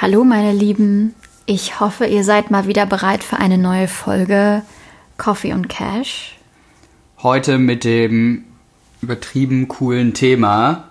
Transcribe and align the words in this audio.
Hallo 0.00 0.22
meine 0.22 0.52
Lieben, 0.52 1.16
ich 1.44 1.80
hoffe, 1.80 2.06
ihr 2.06 2.22
seid 2.22 2.52
mal 2.52 2.68
wieder 2.68 2.86
bereit 2.86 3.24
für 3.24 3.38
eine 3.38 3.58
neue 3.58 3.88
Folge 3.88 4.62
Coffee 5.16 5.52
und 5.52 5.68
Cash. 5.68 6.36
Heute 7.20 7.58
mit 7.58 7.82
dem 7.82 8.44
übertrieben 9.02 9.66
coolen 9.66 10.14
Thema, 10.14 10.84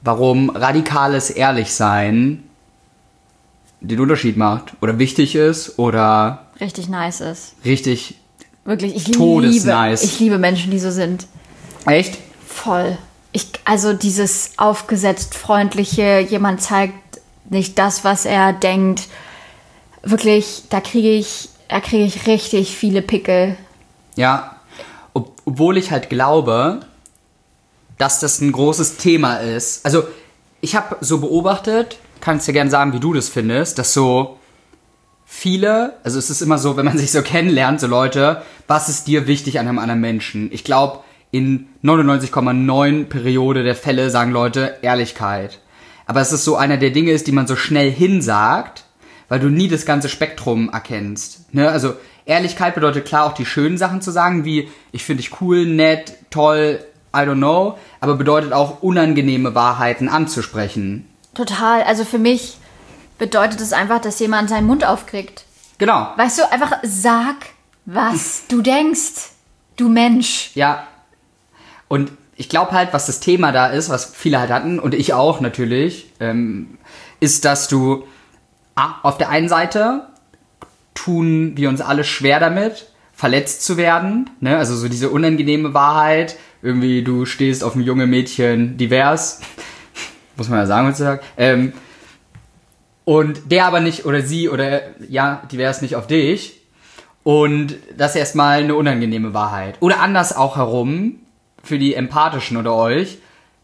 warum 0.00 0.48
radikales 0.48 1.28
Ehrlichsein 1.28 2.42
den 3.82 4.00
Unterschied 4.00 4.38
macht 4.38 4.72
oder 4.80 4.98
wichtig 4.98 5.34
ist 5.34 5.78
oder 5.78 6.46
Richtig 6.58 6.88
nice 6.88 7.20
ist. 7.20 7.54
richtig 7.66 8.14
Wirklich, 8.64 8.96
ich 8.96 9.08
liebe, 9.08 9.94
ich 10.00 10.20
liebe 10.20 10.38
Menschen, 10.38 10.70
die 10.70 10.78
so 10.78 10.90
sind. 10.90 11.26
echt 11.84 12.16
Voll. 12.46 12.96
Ich, 13.32 13.48
also 13.66 13.92
dieses 13.92 14.52
aufgesetzt 14.56 15.34
freundliche, 15.34 16.20
jemand 16.20 16.62
zeigt 16.62 16.94
nicht 17.52 17.78
das, 17.78 18.04
was 18.04 18.24
er 18.24 18.52
denkt. 18.52 19.08
Wirklich, 20.02 20.64
da 20.70 20.80
kriege 20.80 21.10
ich, 21.10 21.48
da 21.68 21.80
kriege 21.80 22.04
ich 22.04 22.26
richtig 22.26 22.76
viele 22.76 23.02
Pickel. 23.02 23.56
Ja, 24.16 24.56
ob, 25.14 25.40
obwohl 25.44 25.76
ich 25.76 25.90
halt 25.90 26.10
glaube, 26.10 26.80
dass 27.98 28.20
das 28.20 28.40
ein 28.40 28.52
großes 28.52 28.96
Thema 28.96 29.36
ist. 29.36 29.84
Also, 29.86 30.04
ich 30.60 30.74
habe 30.74 30.96
so 31.00 31.18
beobachtet, 31.18 31.98
kannst 32.20 32.48
dir 32.48 32.52
gerne 32.52 32.70
sagen, 32.70 32.92
wie 32.92 33.00
du 33.00 33.12
das 33.12 33.28
findest, 33.28 33.78
dass 33.78 33.92
so 33.92 34.38
viele, 35.24 35.94
also 36.04 36.18
es 36.18 36.30
ist 36.30 36.42
immer 36.42 36.58
so, 36.58 36.76
wenn 36.76 36.84
man 36.84 36.98
sich 36.98 37.12
so 37.12 37.22
kennenlernt, 37.22 37.80
so 37.80 37.86
Leute, 37.86 38.42
was 38.66 38.88
ist 38.88 39.06
dir 39.06 39.26
wichtig 39.26 39.58
an 39.58 39.68
einem 39.68 39.78
anderen 39.78 40.00
Menschen? 40.00 40.50
Ich 40.52 40.64
glaube, 40.64 41.00
in 41.30 41.68
99,9 41.82 43.06
Periode 43.06 43.64
der 43.64 43.74
Fälle 43.74 44.10
sagen 44.10 44.32
Leute 44.32 44.76
Ehrlichkeit. 44.82 45.60
Aber 46.06 46.20
es 46.20 46.32
ist 46.32 46.44
so 46.44 46.56
einer 46.56 46.76
der 46.76 46.90
Dinge 46.90 47.12
ist, 47.12 47.26
die 47.26 47.32
man 47.32 47.46
so 47.46 47.56
schnell 47.56 47.90
hinsagt, 47.90 48.84
weil 49.28 49.40
du 49.40 49.48
nie 49.48 49.68
das 49.68 49.86
ganze 49.86 50.08
Spektrum 50.08 50.68
erkennst. 50.70 51.54
Ne? 51.54 51.68
Also 51.70 51.94
Ehrlichkeit 52.24 52.74
bedeutet 52.74 53.06
klar 53.06 53.24
auch 53.24 53.34
die 53.34 53.46
schönen 53.46 53.78
Sachen 53.78 54.02
zu 54.02 54.10
sagen, 54.10 54.44
wie 54.44 54.68
ich 54.92 55.04
finde 55.04 55.22
dich 55.22 55.40
cool, 55.40 55.66
nett, 55.66 56.14
toll, 56.30 56.84
I 57.14 57.20
don't 57.20 57.36
know, 57.36 57.78
aber 58.00 58.14
bedeutet 58.16 58.52
auch 58.52 58.82
unangenehme 58.82 59.54
Wahrheiten 59.54 60.08
anzusprechen. 60.08 61.08
Total. 61.34 61.82
Also 61.82 62.04
für 62.04 62.18
mich 62.18 62.58
bedeutet 63.18 63.60
es 63.60 63.72
einfach, 63.72 64.00
dass 64.00 64.18
jemand 64.18 64.48
seinen 64.48 64.66
Mund 64.66 64.84
aufkriegt. 64.84 65.44
Genau. 65.78 66.08
Weißt 66.16 66.38
du, 66.38 66.50
einfach 66.50 66.78
sag, 66.82 67.36
was 67.84 68.46
du 68.48 68.62
denkst. 68.62 69.30
Du 69.76 69.88
Mensch. 69.88 70.50
Ja. 70.54 70.86
Und 71.88 72.12
ich 72.36 72.48
glaube 72.48 72.72
halt, 72.72 72.92
was 72.92 73.06
das 73.06 73.20
Thema 73.20 73.52
da 73.52 73.66
ist, 73.66 73.88
was 73.90 74.04
viele 74.04 74.40
halt 74.40 74.50
hatten 74.50 74.78
und 74.78 74.94
ich 74.94 75.14
auch 75.14 75.40
natürlich, 75.40 76.12
ähm, 76.20 76.78
ist, 77.20 77.44
dass 77.44 77.68
du 77.68 78.04
auf 78.74 79.18
der 79.18 79.28
einen 79.28 79.48
Seite 79.48 80.06
tun 80.94 81.52
wir 81.56 81.68
uns 81.68 81.80
alle 81.80 82.04
schwer 82.04 82.40
damit, 82.40 82.88
verletzt 83.12 83.64
zu 83.64 83.76
werden. 83.76 84.30
Ne? 84.40 84.56
Also 84.56 84.74
so 84.76 84.88
diese 84.88 85.10
unangenehme 85.10 85.74
Wahrheit. 85.74 86.36
Irgendwie, 86.62 87.02
du 87.02 87.24
stehst 87.24 87.64
auf 87.64 87.74
ein 87.74 87.82
junge 87.82 88.06
Mädchen 88.06 88.76
divers. 88.76 89.40
Muss 90.36 90.48
man 90.48 90.60
ja 90.60 90.66
sagen 90.66 90.88
heutzutage. 90.88 91.22
Ähm, 91.36 91.72
und 93.04 93.50
der 93.50 93.66
aber 93.66 93.80
nicht, 93.80 94.06
oder 94.06 94.22
sie, 94.22 94.48
oder 94.48 94.80
ja, 95.08 95.42
divers 95.50 95.82
nicht 95.82 95.96
auf 95.96 96.06
dich. 96.06 96.60
Und 97.24 97.76
das 97.96 98.12
ist 98.12 98.16
erstmal 98.16 98.62
eine 98.62 98.74
unangenehme 98.74 99.34
Wahrheit. 99.34 99.76
Oder 99.80 100.00
anders 100.00 100.34
auch 100.34 100.56
herum, 100.56 101.20
für 101.62 101.78
die 101.78 101.94
Empathischen 101.94 102.56
unter 102.56 102.74
euch, 102.74 103.18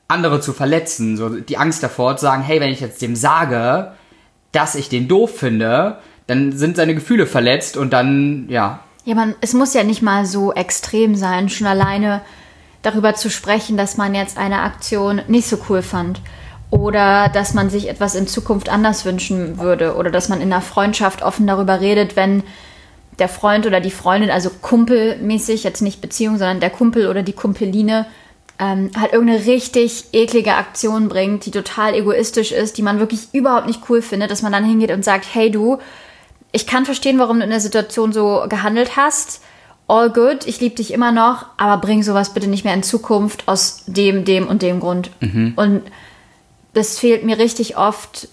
andere 0.08 0.41
zu 0.41 0.52
verletzen. 0.52 1.16
So 1.16 1.28
die 1.28 1.58
Angst 1.58 1.82
davor 1.82 2.16
zu 2.16 2.22
sagen, 2.22 2.42
hey, 2.42 2.60
wenn 2.60 2.70
ich 2.70 2.80
jetzt 2.80 3.02
dem 3.02 3.16
sage, 3.16 3.92
dass 4.52 4.74
ich 4.74 4.88
den 4.88 5.08
doof 5.08 5.36
finde, 5.38 5.98
dann 6.26 6.52
sind 6.52 6.76
seine 6.76 6.94
Gefühle 6.94 7.26
verletzt 7.26 7.76
und 7.76 7.92
dann, 7.92 8.46
ja. 8.48 8.80
Ja, 9.04 9.14
man, 9.14 9.34
es 9.41 9.54
muss 9.54 9.74
ja 9.74 9.84
nicht 9.84 10.02
mal 10.02 10.26
so 10.26 10.52
extrem 10.52 11.14
sein, 11.14 11.48
schon 11.48 11.66
alleine 11.66 12.20
darüber 12.82 13.14
zu 13.14 13.31
sprechen, 13.31 13.76
dass 13.76 13.97
man 13.97 14.14
jetzt 14.14 14.38
eine 14.38 14.60
Aktion 14.60 15.22
nicht 15.28 15.48
so 15.48 15.58
cool 15.69 15.82
fand. 15.82 16.20
Oder 16.70 17.31
dass 17.31 17.54
man 17.54 17.70
sich 17.70 17.88
etwas 17.88 18.14
in 18.14 18.26
Zukunft 18.26 18.69
anders 18.69 19.06
wünschen 19.06 19.58
würde. 19.58 19.97
Oder 19.97 20.10
dass 20.10 20.28
man 20.28 20.42
in 20.42 20.53
einer 20.53 20.60
Freundschaft 20.60 21.22
offen 21.22 21.47
darüber 21.47 21.81
redet, 21.81 22.14
wenn 22.14 22.42
der 23.19 23.29
Freund 23.29 23.67
oder 23.67 23.81
die 23.81 23.91
Freundin, 23.91 24.31
also 24.31 24.51
kumpelmäßig, 24.51 25.65
jetzt 25.65 25.83
nicht 25.83 26.01
Beziehung, 26.01 26.39
sondern 26.39 26.61
der 26.61 26.71
Kumpel 26.71 27.09
oder 27.09 27.23
die 27.23 27.33
Kumpeline, 27.33 28.06
ähm, 28.59 28.91
halt 28.97 29.12
irgendeine 29.12 29.47
richtig 29.47 30.06
eklige 30.12 30.55
Aktion 30.55 31.09
bringt, 31.09 31.47
die 31.47 31.51
total 31.51 31.95
egoistisch 31.95 32.53
ist, 32.53 32.77
die 32.79 32.83
man 32.83 32.99
wirklich 32.99 33.29
überhaupt 33.33 33.67
nicht 33.67 33.83
cool 33.89 34.03
findet, 34.03 34.31
dass 34.31 34.43
man 34.43 34.53
dann 34.53 34.65
hingeht 34.65 34.91
und 34.91 35.05
sagt, 35.05 35.27
hey 35.33 35.51
du, 35.51 35.79
ich 36.51 36.67
kann 36.67 36.84
verstehen, 36.84 37.19
warum 37.19 37.39
du 37.39 37.45
in 37.45 37.51
der 37.51 37.61
Situation 37.61 38.12
so 38.12 38.45
gehandelt 38.49 38.97
hast. 38.97 39.43
All 39.87 40.11
good, 40.11 40.47
ich 40.47 40.61
liebe 40.61 40.75
dich 40.75 40.93
immer 40.93 41.12
noch, 41.12 41.47
aber 41.56 41.81
bring 41.81 42.03
sowas 42.03 42.35
bitte 42.35 42.49
nicht 42.49 42.65
mehr 42.65 42.75
in 42.75 42.83
Zukunft 42.83 43.47
aus 43.47 43.85
dem, 43.87 44.25
dem 44.25 44.47
und 44.47 44.62
dem 44.62 44.81
Grund. 44.81 45.11
Und 45.56 45.83
das 46.75 46.99
fehlt 46.99 47.25
mir 47.25 47.39
richtig 47.39 47.77
oft 47.77 48.29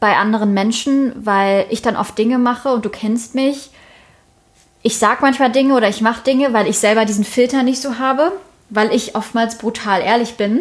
bei 0.00 0.16
anderen 0.16 0.52
Menschen, 0.54 1.12
weil 1.16 1.66
ich 1.70 1.82
dann 1.82 1.96
oft 1.96 2.16
Dinge 2.18 2.38
mache 2.38 2.70
und 2.70 2.84
du 2.84 2.90
kennst 2.90 3.34
mich. 3.34 3.70
Ich 4.82 4.98
sag 4.98 5.22
manchmal 5.22 5.50
Dinge 5.50 5.74
oder 5.74 5.88
ich 5.88 6.00
mache 6.00 6.22
Dinge, 6.22 6.52
weil 6.52 6.68
ich 6.68 6.78
selber 6.78 7.04
diesen 7.04 7.24
Filter 7.24 7.62
nicht 7.62 7.80
so 7.80 7.98
habe, 7.98 8.32
weil 8.70 8.92
ich 8.94 9.14
oftmals 9.14 9.58
brutal 9.58 10.00
ehrlich 10.00 10.36
bin. 10.36 10.60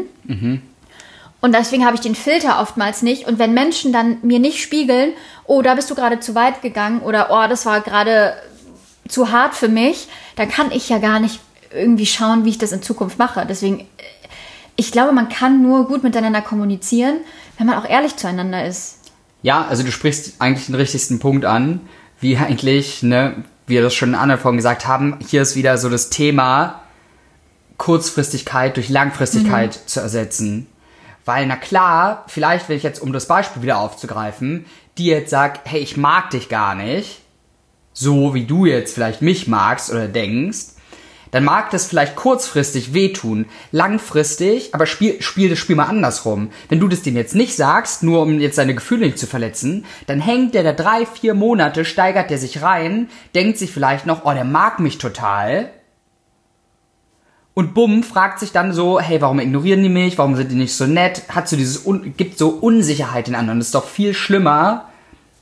Und 1.41 1.53
deswegen 1.53 1.85
habe 1.85 1.95
ich 1.95 2.01
den 2.01 2.16
Filter 2.16 2.59
oftmals 2.59 3.03
nicht. 3.03 3.28
Und 3.28 3.38
wenn 3.38 3.53
Menschen 3.53 3.94
dann 3.94 4.18
mir 4.24 4.40
nicht 4.40 4.63
spiegeln, 4.63 5.13
oh, 5.45 5.62
da 5.62 5.75
bist 5.75 5.91
du 5.91 5.95
gerade 5.95 6.19
zu 6.19 6.34
weit 6.34 6.62
gegangen 6.62 7.01
oder 7.01 7.28
oh, 7.29 7.47
das 7.47 7.66
war 7.68 7.81
gerade 7.81 8.34
zu 9.07 9.31
hart 9.31 9.53
für 9.53 9.68
mich, 9.68 10.07
dann 10.38 10.50
kann 10.50 10.72
ich 10.72 10.90
ja 10.90 10.97
gar 10.97 11.19
nicht 11.19 11.40
irgendwie 11.72 12.06
schauen, 12.06 12.45
wie 12.45 12.50
ich 12.50 12.57
das 12.57 12.72
in 12.72 12.81
Zukunft 12.81 13.19
mache. 13.19 13.45
Deswegen, 13.47 13.81
äh, 13.81 13.84
ich 14.75 14.91
glaube, 14.91 15.12
man 15.12 15.29
kann 15.29 15.62
nur 15.62 15.88
gut 15.88 16.03
miteinander 16.03 16.41
kommunizieren, 16.41 17.18
wenn 17.57 17.68
man 17.68 17.78
auch 17.78 17.88
ehrlich 17.88 18.16
zueinander 18.16 18.66
ist. 18.66 19.00
Ja, 19.45 19.63
also 19.63 19.83
du 19.83 19.91
sprichst 19.91 20.41
eigentlich 20.41 20.66
den 20.66 20.73
richtigsten 20.73 21.19
Punkt 21.19 21.45
an, 21.45 21.81
wie 22.19 22.35
eigentlich, 22.35 23.03
ne, 23.03 23.44
wir 23.67 23.83
das 23.83 23.94
schon 23.94 24.09
in 24.09 24.16
anderen 24.16 24.41
Folgen 24.41 24.57
gesagt 24.57 24.88
haben, 24.88 25.19
hier 25.28 25.44
ist 25.44 25.56
wieder 25.56 25.78
so 25.78 25.88
das 25.88 26.09
Thema, 26.09 26.81
Kurzfristigkeit 27.78 28.75
durch 28.75 28.89
Langfristigkeit 28.89 29.72
zu 29.85 30.00
ersetzen. 30.00 30.66
Weil, 31.25 31.45
na 31.45 31.57
klar, 31.57 32.25
vielleicht, 32.28 32.69
wenn 32.69 32.78
ich 32.78 32.81
jetzt, 32.81 33.00
um 33.00 33.13
das 33.13 33.28
Beispiel 33.28 33.61
wieder 33.61 33.78
aufzugreifen, 33.78 34.66
die 34.97 35.06
jetzt 35.06 35.29
sagt, 35.29 35.69
hey, 35.69 35.79
ich 35.79 35.95
mag 35.95 36.31
dich 36.31 36.50
gar 36.50 36.73
nicht, 36.73 37.22
so 37.94 38.33
wie 38.33 38.45
du 38.45 38.66
jetzt 38.66 38.95
vielleicht 38.95 39.22
mich 39.22 39.47
magst 39.47 39.91
oder 39.91 40.07
denkst, 40.07 40.69
dann 41.35 41.44
mag 41.44 41.69
das 41.69 41.85
vielleicht 41.85 42.16
kurzfristig 42.16 42.94
wehtun, 42.94 43.47
langfristig, 43.73 44.73
aber 44.73 44.85
spiel, 44.85 45.22
spiel 45.22 45.50
das 45.50 45.59
Spiel 45.59 45.75
mal 45.75 45.84
andersrum. 45.84 46.50
Wenn 46.69 46.79
du 46.79 46.88
das 46.88 47.01
dem 47.01 47.18
jetzt 47.18 47.35
nicht 47.35 47.57
sagst, 47.57 48.03
nur 48.03 48.22
um 48.22 48.40
jetzt 48.40 48.56
seine 48.56 48.73
Gefühle 48.73 49.06
nicht 49.06 49.19
zu 49.19 49.28
verletzen, 49.28 49.84
dann 50.07 50.22
hängt 50.22 50.53
der 50.53 50.63
da 50.63 50.72
drei, 50.72 51.06
vier 51.06 51.34
Monate, 51.34 51.84
steigert 51.84 52.29
der 52.29 52.38
sich 52.38 52.62
rein, 52.62 53.09
denkt 53.35 53.57
sich 53.57 53.69
vielleicht 53.69 54.06
noch, 54.06 54.24
oh, 54.24 54.31
der 54.31 54.45
mag 54.45 54.79
mich 54.79 54.97
total. 54.97 55.72
Und 57.53 57.74
bumm, 57.74 58.03
fragt 58.03 58.40
sich 58.40 58.53
dann 58.53 58.72
so, 58.72 59.01
hey, 59.01 59.19
warum 59.19 59.41
ignorieren 59.41 59.84
die 59.84 59.90
mich? 59.90 60.18
Warum 60.18 60.38
sind 60.38 60.51
die 60.51 60.56
nicht 60.56 60.74
so 60.74 60.85
nett? 60.85 61.24
Hat 61.28 61.50
so 61.50 61.57
dieses, 61.57 61.85
Un 61.85 62.13
gibt 62.16 62.38
so 62.38 62.47
Unsicherheit 62.47 63.28
den 63.28 63.35
anderen. 63.35 63.59
Das 63.59 63.68
ist 63.68 63.75
doch 63.75 63.90
viel 63.90 64.13
schlimmer, 64.13 64.85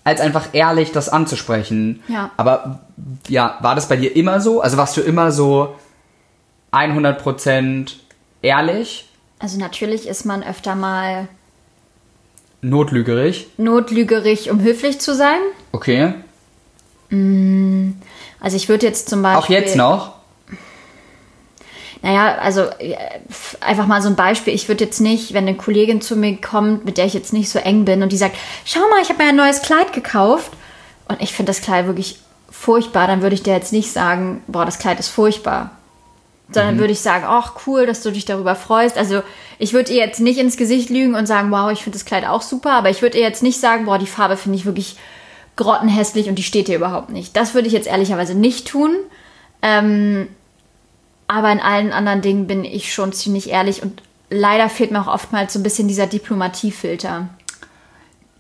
als 0.03 0.21
einfach 0.21 0.47
ehrlich 0.53 0.91
das 0.91 1.09
anzusprechen. 1.09 2.01
Ja. 2.07 2.31
Aber 2.35 2.79
ja, 3.27 3.59
war 3.61 3.75
das 3.75 3.87
bei 3.87 3.95
dir 3.95 4.15
immer 4.15 4.41
so? 4.41 4.59
Also 4.59 4.77
warst 4.77 4.97
du 4.97 5.01
immer 5.01 5.31
so 5.31 5.75
100% 6.73 7.93
ehrlich, 8.41 9.07
Also 9.39 9.57
natürlich 9.59 10.07
ist 10.07 10.25
man 10.25 10.43
öfter 10.43 10.75
mal 10.75 11.27
notlügerig? 12.61 13.47
notlügerig, 13.57 14.49
um 14.49 14.61
höflich 14.61 14.99
zu 14.99 15.13
sein. 15.15 15.39
Okay. 15.71 16.13
Also 18.39 18.57
ich 18.57 18.69
würde 18.69 18.85
jetzt 18.85 19.09
zum 19.09 19.21
Beispiel... 19.21 19.43
Auch 19.43 19.49
jetzt 19.61 19.75
noch? 19.75 20.13
Naja, 22.01 22.35
also 22.35 22.63
äh, 22.79 22.97
einfach 23.61 23.87
mal 23.87 24.01
so 24.01 24.09
ein 24.09 24.15
Beispiel. 24.17 24.53
Ich 24.53 24.67
würde 24.67 24.83
jetzt 24.83 24.99
nicht, 24.99 25.33
wenn 25.33 25.47
eine 25.47 25.55
Kollegin 25.55 26.01
zu 26.01 26.17
mir 26.17 26.35
kommt, 26.41 26.83
mit 26.83 26.97
der 26.97 27.05
ich 27.05 27.13
jetzt 27.13 27.31
nicht 27.31 27.49
so 27.49 27.59
eng 27.59 27.85
bin 27.85 28.03
und 28.03 28.11
die 28.11 28.17
sagt, 28.17 28.35
schau 28.65 28.81
mal, 28.89 29.01
ich 29.01 29.09
habe 29.09 29.23
mir 29.23 29.29
ein 29.29 29.37
neues 29.37 29.61
Kleid 29.61 29.93
gekauft 29.93 30.51
und 31.07 31.21
ich 31.21 31.33
finde 31.33 31.51
das 31.51 31.61
Kleid 31.61 31.85
wirklich 31.87 32.19
furchtbar, 32.49 33.07
dann 33.07 33.21
würde 33.21 33.35
ich 33.35 33.43
dir 33.43 33.53
jetzt 33.53 33.71
nicht 33.71 33.91
sagen, 33.91 34.41
boah, 34.47 34.65
das 34.65 34.79
Kleid 34.79 34.99
ist 34.99 35.07
furchtbar. 35.07 35.71
Sondern 36.53 36.79
würde 36.79 36.93
ich 36.93 37.01
sagen, 37.01 37.25
ach 37.27 37.53
cool, 37.65 37.85
dass 37.85 38.01
du 38.01 38.11
dich 38.11 38.25
darüber 38.25 38.55
freust. 38.55 38.97
Also 38.97 39.23
ich 39.59 39.73
würde 39.73 39.91
ihr 39.91 39.99
jetzt 39.99 40.19
nicht 40.19 40.39
ins 40.39 40.57
Gesicht 40.57 40.89
lügen 40.89 41.15
und 41.15 41.25
sagen, 41.25 41.51
wow, 41.51 41.71
ich 41.71 41.83
finde 41.83 41.97
das 41.97 42.05
Kleid 42.05 42.25
auch 42.27 42.41
super, 42.41 42.73
aber 42.73 42.89
ich 42.89 43.01
würde 43.01 43.17
ihr 43.17 43.23
jetzt 43.23 43.43
nicht 43.43 43.59
sagen, 43.59 43.85
boah, 43.85 43.97
die 43.97 44.07
Farbe 44.07 44.37
finde 44.37 44.57
ich 44.57 44.65
wirklich 44.65 44.97
grottenhässlich 45.55 46.29
und 46.29 46.35
die 46.35 46.43
steht 46.43 46.67
dir 46.67 46.75
überhaupt 46.75 47.09
nicht. 47.09 47.35
Das 47.35 47.53
würde 47.53 47.67
ich 47.67 47.73
jetzt 47.73 47.87
ehrlicherweise 47.87 48.35
nicht 48.35 48.67
tun. 48.67 48.95
Ähm, 49.61 50.27
aber 51.27 51.51
in 51.51 51.59
allen 51.59 51.93
anderen 51.93 52.21
Dingen 52.21 52.47
bin 52.47 52.65
ich 52.65 52.93
schon 52.93 53.13
ziemlich 53.13 53.49
ehrlich 53.49 53.81
und 53.81 54.01
leider 54.29 54.69
fehlt 54.69 54.91
mir 54.91 55.01
auch 55.01 55.13
oftmals 55.13 55.53
so 55.53 55.59
ein 55.59 55.63
bisschen 55.63 55.87
dieser 55.87 56.07
Diplomatiefilter. 56.07 57.29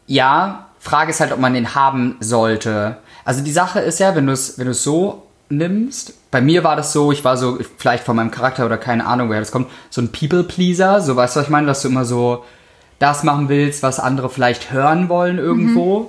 ja, 0.07 0.67
Frage 0.83 1.11
ist 1.11 1.21
halt, 1.21 1.31
ob 1.31 1.39
man 1.39 1.53
den 1.53 1.75
haben 1.75 2.17
sollte. 2.19 2.97
Also 3.23 3.41
die 3.41 3.53
Sache 3.53 3.79
ist 3.79 4.01
ja, 4.01 4.15
wenn 4.15 4.27
du 4.27 4.33
es 4.33 4.59
wenn 4.59 4.67
du's 4.67 4.83
so 4.83 5.23
nimmst, 5.57 6.13
bei 6.31 6.41
mir 6.41 6.63
war 6.63 6.75
das 6.75 6.93
so, 6.93 7.11
ich 7.11 7.23
war 7.23 7.37
so, 7.37 7.59
vielleicht 7.77 8.03
von 8.03 8.15
meinem 8.15 8.31
Charakter 8.31 8.65
oder 8.65 8.77
keine 8.77 9.05
Ahnung, 9.05 9.29
woher 9.29 9.39
das 9.39 9.51
kommt, 9.51 9.69
so 9.89 10.01
ein 10.01 10.11
People-Pleaser, 10.11 11.01
so 11.01 11.15
weißt 11.15 11.35
du, 11.35 11.39
was 11.39 11.45
ich 11.47 11.51
meine, 11.51 11.67
dass 11.67 11.81
du 11.81 11.89
immer 11.89 12.05
so 12.05 12.43
das 12.99 13.23
machen 13.23 13.49
willst, 13.49 13.83
was 13.83 13.99
andere 13.99 14.29
vielleicht 14.29 14.71
hören 14.71 15.09
wollen 15.09 15.37
irgendwo. 15.37 15.99
Mhm. 15.99 16.07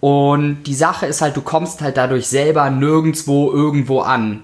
Und 0.00 0.62
die 0.64 0.74
Sache 0.74 1.06
ist 1.06 1.20
halt, 1.20 1.36
du 1.36 1.42
kommst 1.42 1.80
halt 1.80 1.96
dadurch 1.96 2.28
selber 2.28 2.70
nirgendwo 2.70 3.50
irgendwo 3.50 4.00
an. 4.00 4.42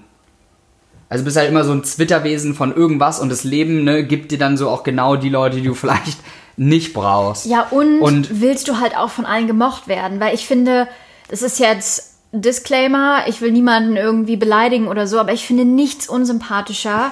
Also 1.09 1.25
bist 1.25 1.37
halt 1.37 1.49
immer 1.49 1.63
so 1.63 1.71
ein 1.71 1.83
Zwitterwesen 1.83 2.55
von 2.55 2.75
irgendwas 2.75 3.19
und 3.19 3.29
das 3.29 3.43
Leben 3.43 3.83
ne, 3.83 4.03
gibt 4.03 4.31
dir 4.31 4.39
dann 4.39 4.57
so 4.57 4.69
auch 4.69 4.83
genau 4.83 5.15
die 5.15 5.29
Leute, 5.29 5.57
die 5.57 5.67
du 5.67 5.73
vielleicht 5.75 6.17
nicht 6.57 6.93
brauchst. 6.93 7.45
Ja, 7.45 7.67
und, 7.71 8.01
und 8.01 8.41
willst 8.41 8.67
du 8.67 8.79
halt 8.79 8.97
auch 8.97 9.09
von 9.09 9.25
allen 9.25 9.47
gemocht 9.47 9.87
werden, 9.87 10.19
weil 10.19 10.35
ich 10.35 10.45
finde, 10.45 10.87
das 11.29 11.41
ist 11.41 11.59
jetzt 11.59 12.12
Disclaimer, 12.33 13.25
ich 13.27 13.41
will 13.41 13.51
niemanden 13.51 13.95
irgendwie 13.95 14.37
beleidigen 14.37 14.87
oder 14.87 15.05
so, 15.05 15.19
aber 15.19 15.33
ich 15.33 15.45
finde 15.45 15.65
nichts 15.65 16.09
unsympathischer 16.09 17.11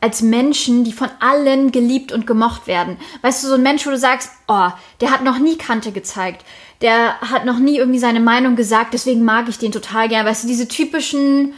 als 0.00 0.22
Menschen, 0.22 0.84
die 0.84 0.92
von 0.92 1.10
allen 1.18 1.72
geliebt 1.72 2.12
und 2.12 2.26
gemocht 2.26 2.66
werden. 2.66 2.96
Weißt 3.22 3.42
du, 3.42 3.48
so 3.48 3.54
ein 3.54 3.62
Mensch, 3.62 3.84
wo 3.84 3.90
du 3.90 3.98
sagst, 3.98 4.30
oh, 4.48 4.68
der 5.00 5.10
hat 5.10 5.24
noch 5.24 5.38
nie 5.38 5.58
Kante 5.58 5.92
gezeigt, 5.92 6.44
der 6.80 7.20
hat 7.20 7.44
noch 7.44 7.58
nie 7.58 7.76
irgendwie 7.76 7.98
seine 7.98 8.20
Meinung 8.20 8.56
gesagt, 8.56 8.94
deswegen 8.94 9.24
mag 9.24 9.48
ich 9.48 9.58
den 9.58 9.72
total 9.72 10.08
gern. 10.08 10.24
Weißt 10.24 10.44
du, 10.44 10.48
diese 10.48 10.68
typischen 10.68 11.52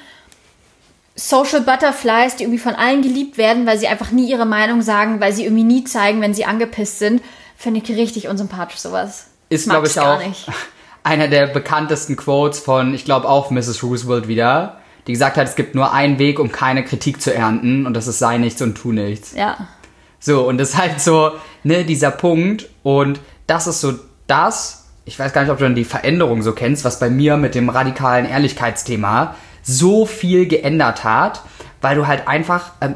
Social 1.14 1.60
Butterflies, 1.60 2.36
die 2.36 2.44
irgendwie 2.44 2.58
von 2.58 2.74
allen 2.74 3.02
geliebt 3.02 3.36
werden, 3.36 3.66
weil 3.66 3.78
sie 3.78 3.86
einfach 3.86 4.10
nie 4.10 4.28
ihre 4.28 4.46
Meinung 4.46 4.82
sagen, 4.82 5.20
weil 5.20 5.32
sie 5.32 5.44
irgendwie 5.44 5.64
nie 5.64 5.84
zeigen, 5.84 6.20
wenn 6.22 6.34
sie 6.34 6.46
angepisst 6.46 6.98
sind, 6.98 7.22
finde 7.56 7.80
ich 7.84 7.88
richtig 7.90 8.26
unsympathisch 8.26 8.78
sowas. 8.78 9.26
Ist, 9.50 9.68
glaube 9.68 9.86
ich, 9.86 10.00
auch 10.00 10.18
nicht. 10.18 10.46
einer 11.04 11.28
der 11.28 11.46
bekanntesten 11.48 12.16
Quotes 12.16 12.60
von, 12.60 12.94
ich 12.94 13.04
glaube 13.04 13.28
auch 13.28 13.50
Mrs. 13.50 13.82
Roosevelt 13.82 14.28
wieder, 14.28 14.78
die 15.06 15.12
gesagt 15.12 15.36
hat, 15.36 15.48
es 15.48 15.56
gibt 15.56 15.74
nur 15.74 15.92
einen 15.92 16.18
Weg, 16.18 16.38
um 16.38 16.52
keine 16.52 16.84
Kritik 16.84 17.20
zu 17.20 17.34
ernten 17.34 17.86
und 17.86 17.94
das 17.94 18.06
ist 18.06 18.18
sei 18.18 18.38
nichts 18.38 18.62
und 18.62 18.76
tu 18.76 18.92
nichts. 18.92 19.34
Ja. 19.34 19.68
So, 20.20 20.46
und 20.46 20.58
das 20.58 20.70
ist 20.70 20.78
halt 20.78 21.00
so, 21.00 21.32
ne, 21.64 21.84
dieser 21.84 22.12
Punkt 22.12 22.68
und 22.84 23.18
das 23.48 23.66
ist 23.66 23.80
so 23.80 23.94
das, 24.28 24.86
ich 25.04 25.18
weiß 25.18 25.32
gar 25.32 25.42
nicht, 25.42 25.50
ob 25.50 25.58
du 25.58 25.64
dann 25.64 25.74
die 25.74 25.84
Veränderung 25.84 26.42
so 26.42 26.52
kennst, 26.52 26.84
was 26.84 27.00
bei 27.00 27.10
mir 27.10 27.36
mit 27.36 27.56
dem 27.56 27.68
radikalen 27.68 28.26
Ehrlichkeitsthema 28.26 29.34
so 29.62 30.06
viel 30.06 30.46
geändert 30.46 31.02
hat, 31.02 31.42
weil 31.80 31.96
du 31.96 32.06
halt 32.06 32.28
einfach 32.28 32.70
ähm, 32.80 32.94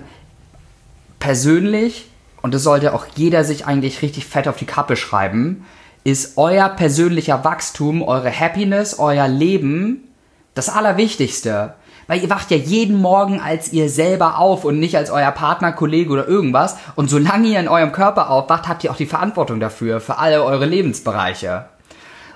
persönlich, 1.19 2.09
und 2.43 2.55
das 2.55 2.63
sollte 2.63 2.95
auch 2.95 3.07
jeder 3.17 3.43
sich 3.43 3.67
eigentlich 3.67 4.03
richtig 4.03 4.27
fett 4.27 4.47
auf 4.47 4.57
die 4.57 4.67
Kappe 4.67 4.95
schreiben, 4.95 5.65
ist 6.07 6.35
euer 6.39 6.69
persönlicher 6.69 7.43
Wachstum, 7.43 8.01
eure 8.01 8.31
Happiness, 8.31 9.01
euer 9.01 9.27
Leben 9.27 10.05
das 10.55 10.69
Allerwichtigste. 10.69 11.75
Weil 12.07 12.23
ihr 12.23 12.31
wacht 12.31 12.53
ja 12.53 12.57
jeden 12.57 13.01
Morgen 13.03 13.41
als 13.41 13.73
ihr 13.73 13.91
selber 13.91 14.39
auf 14.39 14.65
und 14.65 14.79
nicht 14.79 14.97
als 14.97 15.11
euer 15.11 15.33
Partner, 15.33 15.73
Kollege 15.73 16.13
oder 16.13 16.29
irgendwas. 16.29 16.77
Und 16.95 17.11
solange 17.11 17.49
ihr 17.49 17.59
in 17.59 17.67
eurem 17.67 17.91
Körper 17.91 18.31
aufwacht, 18.31 18.69
habt 18.69 18.85
ihr 18.85 18.93
auch 18.93 18.97
die 18.97 19.07
Verantwortung 19.07 19.59
dafür, 19.59 19.99
für 19.99 20.19
alle 20.19 20.45
eure 20.45 20.65
Lebensbereiche. 20.65 21.65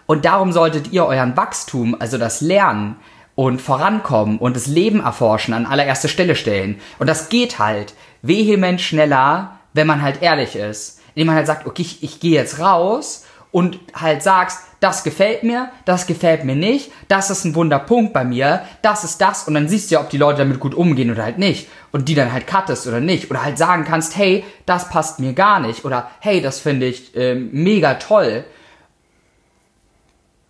Und 0.07 0.25
darum 0.25 0.51
solltet 0.51 0.91
ihr 0.93 1.07
euren 1.07 1.37
Wachstum, 1.37 1.95
also 1.97 2.19
das 2.19 2.41
Lernen, 2.41 2.97
und 3.37 3.63
vorankommen 3.63 4.39
und 4.39 4.57
das 4.57 4.67
Leben 4.67 4.99
erforschen 4.99 5.55
an 5.55 5.67
allererste 5.67 6.09
Stelle 6.09 6.35
stellen. 6.35 6.81
Und 6.99 7.07
das 7.07 7.29
geht 7.29 7.61
halt 7.61 7.95
vehement 8.23 8.81
schneller, 8.81 9.61
wenn 9.75 9.87
man 9.87 10.03
halt 10.03 10.23
ehrlich 10.23 10.57
ist. 10.57 10.99
Indem 11.15 11.29
man 11.29 11.37
halt 11.37 11.47
sagt, 11.47 11.69
okay, 11.69 11.83
ich, 11.83 12.03
ich 12.03 12.19
gehe 12.19 12.35
jetzt 12.35 12.59
raus 12.59 13.27
und 13.53 13.79
halt 13.95 14.23
sagst, 14.23 14.61
das 14.81 15.05
gefällt 15.05 15.43
mir, 15.43 15.71
das 15.85 16.07
gefällt 16.07 16.45
mir 16.45 16.57
nicht, 16.57 16.91
das 17.09 17.31
ist 17.31 17.45
ein 17.45 17.55
Wunderpunkt 17.55 18.13
bei 18.13 18.25
mir, 18.25 18.63
das 18.83 19.05
ist 19.05 19.21
das 19.21 19.47
und 19.47 19.55
dann 19.55 19.69
siehst 19.69 19.91
du 19.91 19.97
ja, 19.97 20.01
ob 20.01 20.11
die 20.11 20.19
Leute 20.19 20.39
damit 20.39 20.61
gut 20.61 20.75
umgehen 20.75 21.11
oder 21.11 21.25
halt 21.25 21.39
nicht 21.39 21.69
und 21.93 22.09
die 22.09 22.15
dann 22.15 22.33
halt 22.33 22.47
cuttest 22.47 22.87
oder 22.87 23.01
nicht 23.01 23.31
oder 23.31 23.45
halt 23.45 23.59
sagen 23.59 23.85
kannst, 23.85 24.17
hey, 24.17 24.45
das 24.67 24.89
passt 24.89 25.21
mir 25.21 25.33
gar 25.33 25.61
nicht 25.61 25.85
oder 25.85 26.11
hey, 26.21 26.41
das 26.41 26.61
finde 26.61 26.87
ich 26.87 27.15
äh, 27.17 27.35
mega 27.35 27.95
toll 27.95 28.45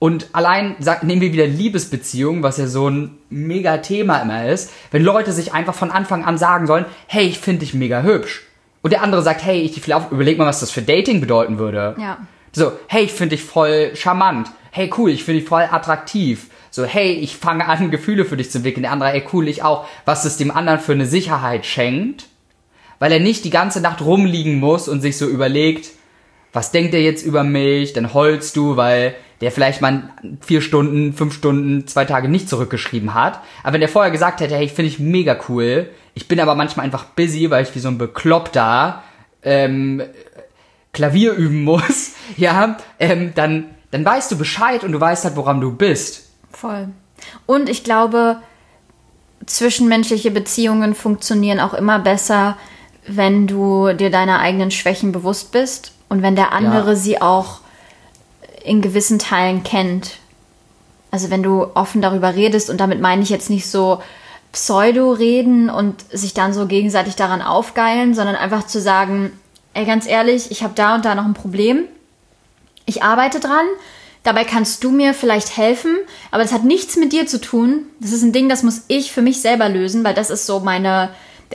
und 0.01 0.29
allein 0.33 0.77
sag, 0.79 1.05
nehmen 1.05 1.21
wir 1.21 1.33
wieder 1.35 1.47
Liebesbeziehungen, 1.47 2.43
was 2.43 2.57
ja 2.57 2.67
so 2.67 2.89
ein 2.89 3.19
mega 3.29 3.77
Thema 3.79 4.19
immer 4.21 4.49
ist, 4.49 4.73
wenn 4.91 5.03
Leute 5.03 5.31
sich 5.31 5.53
einfach 5.53 5.75
von 5.75 5.91
Anfang 5.91 6.25
an 6.25 6.39
sagen 6.39 6.67
sollen, 6.67 6.87
hey, 7.07 7.27
ich 7.27 7.39
finde 7.39 7.61
dich 7.61 7.75
mega 7.75 8.03
hübsch. 8.03 8.47
Und 8.81 8.95
der 8.95 9.03
andere 9.03 9.23
sagt, 9.23 9.45
hey, 9.45 9.61
ich 9.61 9.87
überleg 10.11 10.39
mal, 10.39 10.47
was 10.47 10.61
das 10.61 10.71
für 10.71 10.81
Dating 10.81 11.21
bedeuten 11.21 11.59
würde. 11.59 11.97
Ja. 11.99 12.17
So, 12.53 12.73
hey, 12.89 13.05
ich 13.05 13.13
finde 13.13 13.37
dich 13.37 13.45
voll 13.45 13.93
charmant. 13.95 14.51
Hey, 14.73 14.91
cool, 14.97 15.11
ich 15.11 15.25
finde 15.25 15.41
dich 15.41 15.49
voll 15.49 15.63
attraktiv. 15.71 16.47
So, 16.71 16.85
hey, 16.85 17.13
ich 17.13 17.37
fange 17.37 17.67
an, 17.67 17.91
Gefühle 17.91 18.25
für 18.25 18.37
dich 18.37 18.51
zu 18.51 18.59
entwickeln. 18.59 18.83
Der 18.83 18.93
andere, 18.93 19.13
ey, 19.13 19.25
cool, 19.33 19.49
ich 19.49 19.63
auch. 19.63 19.87
Was 20.05 20.25
es 20.25 20.37
dem 20.37 20.51
anderen 20.51 20.81
für 20.81 20.93
eine 20.93 21.07
Sicherheit 21.07 21.67
schenkt. 21.67 22.27
Weil 22.99 23.13
er 23.13 23.21
nicht 23.21 23.45
die 23.45 23.51
ganze 23.51 23.81
Nacht 23.81 24.03
rumliegen 24.03 24.61
muss 24.61 24.87
und 24.87 25.01
sich 25.01 25.17
so 25.17 25.27
überlegt, 25.27 25.91
was 26.53 26.73
denkt 26.73 26.95
er 26.95 27.01
jetzt 27.01 27.25
über 27.25 27.45
mich? 27.45 27.93
Dann 27.93 28.13
heulst 28.13 28.57
du, 28.57 28.77
weil 28.77 29.15
der 29.41 29.53
vielleicht 29.53 29.81
mal 29.81 30.11
vier 30.41 30.61
Stunden, 30.61 31.15
fünf 31.15 31.35
Stunden, 31.35 31.87
zwei 31.87 32.05
Tage 32.05 32.29
nicht 32.29 32.49
zurückgeschrieben 32.49 33.15
hat. 33.15 33.41
Aber 33.63 33.75
wenn 33.75 33.81
der 33.81 33.89
vorher 33.89 34.11
gesagt 34.11 34.41
hätte, 34.41 34.57
hey, 34.57 34.69
finde 34.69 34.91
ich 34.91 34.99
mega 34.99 35.39
cool, 35.49 35.89
ich 36.15 36.29
bin 36.29 36.41
aber 36.41 36.55
manchmal 36.55 36.85
einfach 36.85 37.05
busy, 37.05 37.49
weil 37.51 37.63
ich 37.63 37.75
wie 37.75 37.79
so 37.79 37.89
ein 37.89 37.99
Bekloppter 37.99 39.03
ähm, 39.43 40.03
Klavier 40.93 41.33
üben 41.33 41.65
muss, 41.65 42.15
ja, 42.37 42.77
ähm, 42.99 43.33
dann, 43.35 43.67
dann 43.91 44.05
weißt 44.05 44.31
du 44.31 44.39
Bescheid 44.39 44.85
und 44.85 44.93
du 44.93 45.01
weißt 45.01 45.25
halt, 45.25 45.37
woran 45.37 45.61
du 45.61 45.73
bist. 45.73 46.29
Voll. 46.51 46.89
Und 47.47 47.69
ich 47.69 47.85
glaube, 47.85 48.39
zwischenmenschliche 49.47 50.31
Beziehungen 50.31 50.95
funktionieren 50.95 51.61
auch 51.61 51.75
immer 51.75 51.99
besser, 51.99 52.57
wenn 53.07 53.47
du 53.47 53.93
dir 53.93 54.11
deiner 54.11 54.41
eigenen 54.41 54.71
Schwächen 54.71 55.13
bewusst 55.13 55.53
bist 55.53 55.93
und 56.09 56.23
wenn 56.23 56.37
der 56.37 56.53
andere 56.53 56.91
ja. 56.91 56.97
sie 56.97 57.23
auch 57.23 57.61
in 58.65 58.83
gewissen 58.83 59.19
Teilen 59.19 59.63
kennt. 59.63 60.19
Also 61.11 61.31
wenn 61.31 61.43
du 61.43 61.67
offen 61.75 62.03
darüber 62.03 62.35
redest, 62.35 62.71
und 62.71 62.79
damit 62.79 63.01
meine 63.01 63.23
ich 63.23 63.31
jetzt 63.31 63.51
nicht 63.51 63.69
so 63.69 64.01
Pseudo-reden 64.53 65.71
und 65.71 66.05
sich 66.13 66.35
dann 66.35 66.53
so 66.53 66.67
gegenseitig 66.67 67.17
daran 67.17 67.43
aufgeilen, 67.43 68.15
sondern 68.15 68.37
einfach 68.37 68.67
zu 68.67 68.81
sagen, 68.81 69.33
ey, 69.75 69.85
ganz 69.87 70.07
ehrlich, 70.07 70.51
ich 70.51 70.63
habe 70.63 70.75
da 70.75 70.95
und 70.95 71.05
da 71.05 71.15
noch 71.15 71.25
ein 71.25 71.35
Problem. 71.35 71.85
Ich 72.87 73.03
arbeite 73.03 73.41
dran. 73.41 73.67
Dabei 74.23 74.45
kannst 74.45 74.85
du 74.85 74.91
mir 74.91 75.15
vielleicht 75.15 75.57
helfen, 75.57 75.97
aber 76.31 76.43
das 76.43 76.53
hat 76.53 76.65
nichts 76.65 76.97
mit 76.97 77.13
dir 77.13 77.27
zu 77.27 77.41
tun. 77.41 77.87
Das 78.01 78.13
ist 78.13 78.23
ein 78.23 78.33
Ding, 78.33 78.51
das 78.51 78.63
muss 78.63 78.83
ich 78.89 79.13
für 79.13 79.23
mich 79.23 79.41
selber 79.41 79.69
lösen, 79.71 80.05
weil 80.05 80.13
das 80.13 80.29
ist 80.29 80.45
so 80.45 80.61
meine, 80.61 81.09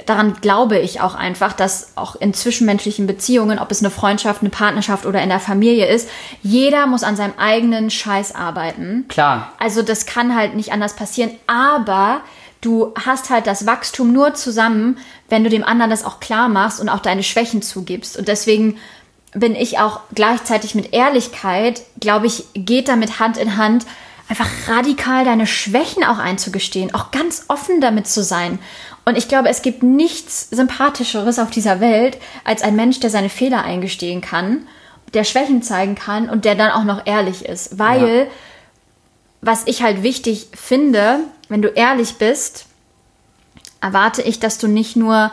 daran 0.08 0.38
glaube 0.42 0.80
ich 0.80 1.00
auch 1.00 1.14
einfach, 1.14 1.54
dass 1.54 1.96
auch 1.96 2.16
in 2.16 2.34
zwischenmenschlichen 2.34 3.06
Beziehungen, 3.06 3.60
ob 3.60 3.70
es 3.70 3.82
eine 3.82 3.92
Freundschaft, 3.92 4.42
eine 4.42 4.50
Partnerschaft 4.50 5.06
oder 5.06 5.22
in 5.22 5.30
der 5.30 5.40
Familie 5.40 5.86
ist, 5.86 6.10
jeder 6.42 6.88
muss 6.88 7.04
an 7.04 7.16
seinem 7.16 7.36
eigenen 7.38 7.92
Scheiß 7.92 8.34
arbeiten. 8.34 9.06
Klar. 9.10 9.54
Also 9.60 9.84
das 9.84 10.08
kann 10.08 10.36
halt 10.36 10.56
nicht 10.56 10.72
anders 10.72 10.96
passieren, 10.96 11.32
aber 11.46 12.22
du 12.62 12.94
hast 13.06 13.30
halt 13.30 13.46
das 13.46 13.68
Wachstum 13.68 14.12
nur 14.12 14.34
zusammen, 14.34 14.98
wenn 15.30 15.44
du 15.44 15.52
dem 15.52 15.64
anderen 15.64 15.92
das 15.92 16.04
auch 16.04 16.20
klar 16.20 16.50
machst 16.50 16.80
und 16.80 16.90
auch 16.90 17.00
deine 17.00 17.22
Schwächen 17.24 17.62
zugibst. 17.62 18.18
Und 18.18 18.28
deswegen 18.28 18.78
bin 19.36 19.56
ich 19.56 19.78
auch 19.78 20.00
gleichzeitig 20.14 20.74
mit 20.74 20.94
Ehrlichkeit, 20.94 21.84
glaube 22.00 22.26
ich, 22.26 22.46
geht 22.54 22.88
damit 22.88 23.20
Hand 23.20 23.38
in 23.38 23.58
Hand, 23.58 23.86
einfach 24.28 24.48
radikal 24.68 25.24
deine 25.24 25.46
Schwächen 25.46 26.04
auch 26.04 26.18
einzugestehen, 26.18 26.96
auch 26.96 27.12
ganz 27.12 27.46
offen 27.48 27.80
damit 27.80 28.08
zu 28.08 28.24
sein 28.24 28.58
und 29.06 29.18
ich 29.18 29.28
glaube, 29.28 29.50
es 29.50 29.62
gibt 29.62 29.84
nichts 29.84 30.50
Sympathischeres 30.50 31.38
auf 31.38 31.52
dieser 31.52 31.80
Welt 31.80 32.18
als 32.44 32.64
ein 32.64 32.76
Mensch, 32.76 33.00
der 33.00 33.12
seine 33.12 33.30
Fehler 33.30 33.64
eingestehen 33.64 34.20
kann, 34.20 34.68
der 35.14 35.24
Schwächen 35.24 35.62
zeigen 35.62 35.94
kann 35.94 36.28
und 36.28 36.44
der 36.44 36.56
dann 36.56 36.72
auch 36.72 36.84
noch 36.84 37.06
ehrlich 37.06 37.46
ist. 37.46 37.78
Weil, 37.78 38.26
ja. 38.26 38.32
was 39.42 39.62
ich 39.68 39.84
halt 39.84 40.02
wichtig 40.02 40.48
finde, 40.54 41.20
wenn 41.50 41.62
du 41.62 41.68
ehrlich 41.70 42.16
bist, 42.16 42.66
erwarte 43.80 44.24
ich, 44.24 44.40
dass 44.40 44.58
du 44.58 44.68
nicht 44.68 44.96
nur 44.96 45.32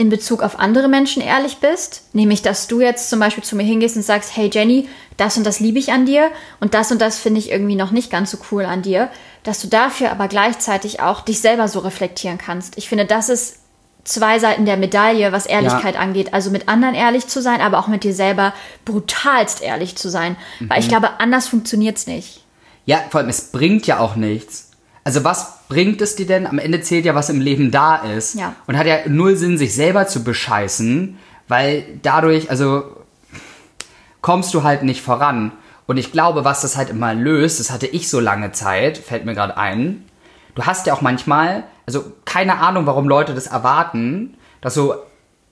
in 0.00 0.08
Bezug 0.08 0.42
auf 0.42 0.58
andere 0.58 0.88
Menschen 0.88 1.22
ehrlich 1.22 1.58
bist, 1.58 2.04
nämlich 2.14 2.40
dass 2.40 2.68
du 2.68 2.80
jetzt 2.80 3.10
zum 3.10 3.20
Beispiel 3.20 3.44
zu 3.44 3.54
mir 3.54 3.64
hingehst 3.64 3.96
und 3.96 4.02
sagst, 4.02 4.34
hey 4.34 4.48
Jenny, 4.50 4.88
das 5.18 5.36
und 5.36 5.44
das 5.44 5.60
liebe 5.60 5.78
ich 5.78 5.92
an 5.92 6.06
dir 6.06 6.30
und 6.58 6.72
das 6.72 6.90
und 6.90 7.02
das 7.02 7.18
finde 7.18 7.38
ich 7.38 7.50
irgendwie 7.50 7.74
noch 7.74 7.90
nicht 7.90 8.10
ganz 8.10 8.30
so 8.30 8.38
cool 8.50 8.64
an 8.64 8.80
dir, 8.80 9.10
dass 9.42 9.60
du 9.60 9.68
dafür 9.68 10.10
aber 10.10 10.26
gleichzeitig 10.26 11.00
auch 11.00 11.20
dich 11.20 11.42
selber 11.42 11.68
so 11.68 11.80
reflektieren 11.80 12.38
kannst. 12.38 12.78
Ich 12.78 12.88
finde, 12.88 13.04
das 13.04 13.28
ist 13.28 13.58
zwei 14.04 14.38
Seiten 14.38 14.64
der 14.64 14.78
Medaille, 14.78 15.32
was 15.32 15.44
Ehrlichkeit 15.44 15.96
ja. 15.96 16.00
angeht. 16.00 16.32
Also 16.32 16.50
mit 16.50 16.66
anderen 16.66 16.94
ehrlich 16.94 17.26
zu 17.26 17.42
sein, 17.42 17.60
aber 17.60 17.78
auch 17.78 17.88
mit 17.88 18.02
dir 18.02 18.14
selber 18.14 18.54
brutalst 18.86 19.60
ehrlich 19.60 19.96
zu 19.96 20.08
sein. 20.08 20.36
Mhm. 20.60 20.70
Weil 20.70 20.80
ich 20.80 20.86
mhm. 20.86 20.90
glaube, 20.92 21.20
anders 21.20 21.46
funktioniert 21.46 21.98
es 21.98 22.06
nicht. 22.06 22.42
Ja, 22.86 23.02
vor 23.10 23.20
allem, 23.20 23.28
es 23.28 23.52
bringt 23.52 23.86
ja 23.86 23.98
auch 23.98 24.16
nichts 24.16 24.69
also 25.04 25.24
was 25.24 25.66
bringt 25.68 26.00
es 26.02 26.16
dir 26.16 26.26
denn? 26.26 26.46
Am 26.46 26.58
Ende 26.58 26.80
zählt 26.80 27.04
ja, 27.04 27.14
was 27.14 27.30
im 27.30 27.40
Leben 27.40 27.70
da 27.70 27.96
ist. 27.96 28.34
Ja. 28.34 28.54
Und 28.66 28.76
hat 28.76 28.86
ja 28.86 28.98
null 29.08 29.36
Sinn, 29.36 29.58
sich 29.58 29.74
selber 29.74 30.06
zu 30.06 30.22
bescheißen, 30.24 31.18
weil 31.48 31.84
dadurch, 32.02 32.50
also 32.50 32.84
kommst 34.20 34.52
du 34.54 34.62
halt 34.62 34.82
nicht 34.82 35.02
voran. 35.02 35.52
Und 35.86 35.96
ich 35.96 36.12
glaube, 36.12 36.44
was 36.44 36.60
das 36.60 36.76
halt 36.76 36.90
immer 36.90 37.14
löst, 37.14 37.58
das 37.58 37.70
hatte 37.70 37.86
ich 37.86 38.08
so 38.08 38.20
lange 38.20 38.52
Zeit, 38.52 38.98
fällt 38.98 39.24
mir 39.24 39.34
gerade 39.34 39.56
ein. 39.56 40.04
Du 40.54 40.64
hast 40.64 40.86
ja 40.86 40.94
auch 40.94 41.00
manchmal, 41.00 41.64
also 41.86 42.12
keine 42.24 42.58
Ahnung, 42.58 42.86
warum 42.86 43.08
Leute 43.08 43.34
das 43.34 43.46
erwarten, 43.46 44.36
dass 44.60 44.74
so, 44.74 44.94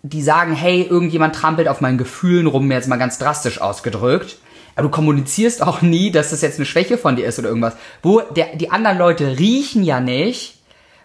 die 0.02 0.22
sagen, 0.22 0.52
hey, 0.52 0.82
irgendjemand 0.82 1.34
trampelt 1.34 1.66
auf 1.66 1.80
meinen 1.80 1.98
Gefühlen 1.98 2.46
rum, 2.46 2.68
mir 2.68 2.74
jetzt 2.74 2.88
mal 2.88 2.98
ganz 2.98 3.18
drastisch 3.18 3.60
ausgedrückt. 3.60 4.38
Aber 4.78 4.84
du 4.86 4.90
kommunizierst 4.90 5.60
auch 5.60 5.82
nie, 5.82 6.12
dass 6.12 6.30
das 6.30 6.40
jetzt 6.40 6.58
eine 6.58 6.64
Schwäche 6.66 6.98
von 6.98 7.16
dir 7.16 7.26
ist 7.26 7.40
oder 7.40 7.48
irgendwas. 7.48 7.74
Wo 8.00 8.20
der, 8.20 8.54
die 8.54 8.70
anderen 8.70 8.96
Leute 8.96 9.36
riechen 9.36 9.82
ja 9.82 9.98
nicht, 9.98 10.54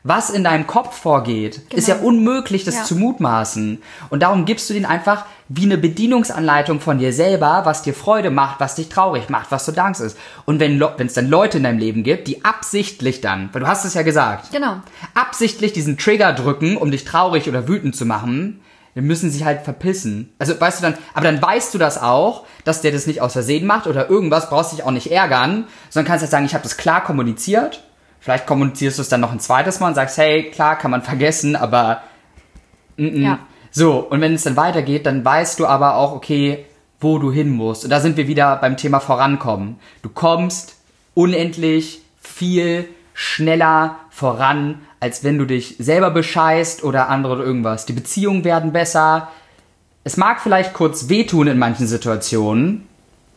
was 0.04 0.30
in 0.30 0.44
deinem 0.44 0.68
Kopf 0.68 0.96
vorgeht. 0.96 1.62
Genau. 1.70 1.80
Ist 1.80 1.88
ja 1.88 1.96
unmöglich, 1.96 2.66
das 2.66 2.76
Ja. 2.76 2.84
zu 2.84 2.96
mutmaßen. 2.98 3.82
Und 4.12 4.22
darum 4.22 4.46
gibst 4.46 4.70
du 4.70 4.74
denen 4.76 4.86
einfach 4.86 5.26
wie 5.50 5.64
eine 5.64 5.80
Bedienungsanleitung 5.80 6.82
von 6.82 7.00
dir 7.00 7.12
selber, 7.14 7.62
was 7.64 7.82
dir 7.82 7.96
Freude 7.96 8.30
macht, 8.30 8.60
was 8.60 8.76
dich 8.76 8.90
traurig 8.90 9.30
macht, 9.30 9.50
was 9.50 9.66
du 9.66 9.72
dankst 9.72 10.02
ist. 10.02 10.18
Und 10.46 10.60
wenn 10.60 10.80
es 11.00 11.14
dann 11.14 11.28
Leute 11.30 11.58
in 11.58 11.64
deinem 11.64 11.80
Leben 11.80 12.04
gibt, 12.04 12.28
die 12.28 12.46
absichtlich 12.46 13.22
dann, 13.22 13.50
weil 13.54 13.62
du 13.62 13.68
hast 13.68 13.86
es 13.86 13.96
ja 13.96 14.04
gesagt, 14.04 14.52
Genau. 14.52 14.76
absichtlich 15.16 15.74
diesen 15.74 15.98
Trigger 15.98 16.34
drücken, 16.34 16.78
um 16.78 16.92
dich 16.92 17.06
traurig 17.06 17.50
oder 17.50 17.68
wütend 17.68 17.96
zu 17.96 18.06
machen, 18.06 18.60
dann 18.96 19.06
müssen 19.06 19.32
sie 19.32 19.44
halt 19.46 19.62
verpissen. 19.62 20.34
Also 20.40 20.60
weißt 20.60 20.80
du 20.80 20.84
dann, 20.84 20.98
aber 21.14 21.26
dann 21.26 21.42
weißt 21.42 21.74
du 21.74 21.78
das 21.78 22.02
auch, 22.02 22.46
dass 22.64 22.82
der 22.82 22.92
das 22.92 23.08
nicht 23.08 23.22
aus 23.22 23.34
Versehen 23.34 23.66
macht 23.66 23.88
oder 23.88 24.10
irgendwas, 24.10 24.50
brauchst 24.50 24.74
dich 24.74 24.84
auch 24.84 24.92
nicht 24.92 25.12
ärgern, 25.12 25.66
sondern 25.90 26.08
kannst 26.08 26.22
halt 26.22 26.32
sagen, 26.32 26.46
ich 26.46 26.54
habe 26.54 26.64
das 26.64 26.78
klar 26.78 27.04
kommuniziert. 27.04 27.84
Vielleicht 28.20 28.46
kommunizierst 28.48 28.98
du 29.00 29.02
es 29.02 29.10
dann 29.10 29.20
noch 29.22 29.32
ein 29.32 29.40
zweites 29.40 29.80
Mal 29.80 29.90
und 29.90 29.96
sagst, 29.96 30.18
hey, 30.18 30.50
klar, 30.52 30.78
kann 30.78 30.92
man 30.92 31.02
vergessen, 31.02 31.56
aber 31.56 32.02
Ja. 32.98 33.40
so, 33.72 33.98
und 34.00 34.22
wenn 34.22 34.34
es 34.36 34.44
dann 34.44 34.56
weitergeht, 34.56 35.06
dann 35.06 35.26
weißt 35.26 35.60
du 35.60 35.66
aber 35.66 35.96
auch, 35.96 36.14
okay, 36.14 36.66
wo 37.00 37.18
du 37.18 37.32
hin 37.32 37.50
musst. 37.50 37.84
Und 37.84 37.90
da 37.90 38.00
sind 38.00 38.16
wir 38.16 38.28
wieder 38.28 38.56
beim 38.58 38.78
Thema 38.78 39.00
Vorankommen. 39.00 39.78
Du 40.04 40.10
kommst 40.10 40.76
unendlich 41.16 42.02
viel 42.22 42.88
schneller 43.14 43.98
voran, 44.14 44.82
als 45.00 45.24
wenn 45.24 45.40
du 45.40 45.46
dich 45.46 45.76
selber 45.80 46.12
bescheißt 46.12 46.84
oder 46.84 47.10
andere 47.10 47.34
oder 47.34 47.44
irgendwas. 47.44 47.88
Die 47.88 47.94
Beziehungen 47.94 48.44
werden 48.44 48.72
besser. 48.72 49.30
Es 50.04 50.18
mag 50.18 50.40
vielleicht 50.40 50.74
kurz 50.74 51.10
wehtun 51.10 51.48
in 51.48 51.58
manchen 51.58 51.88
Situationen. 51.88 52.88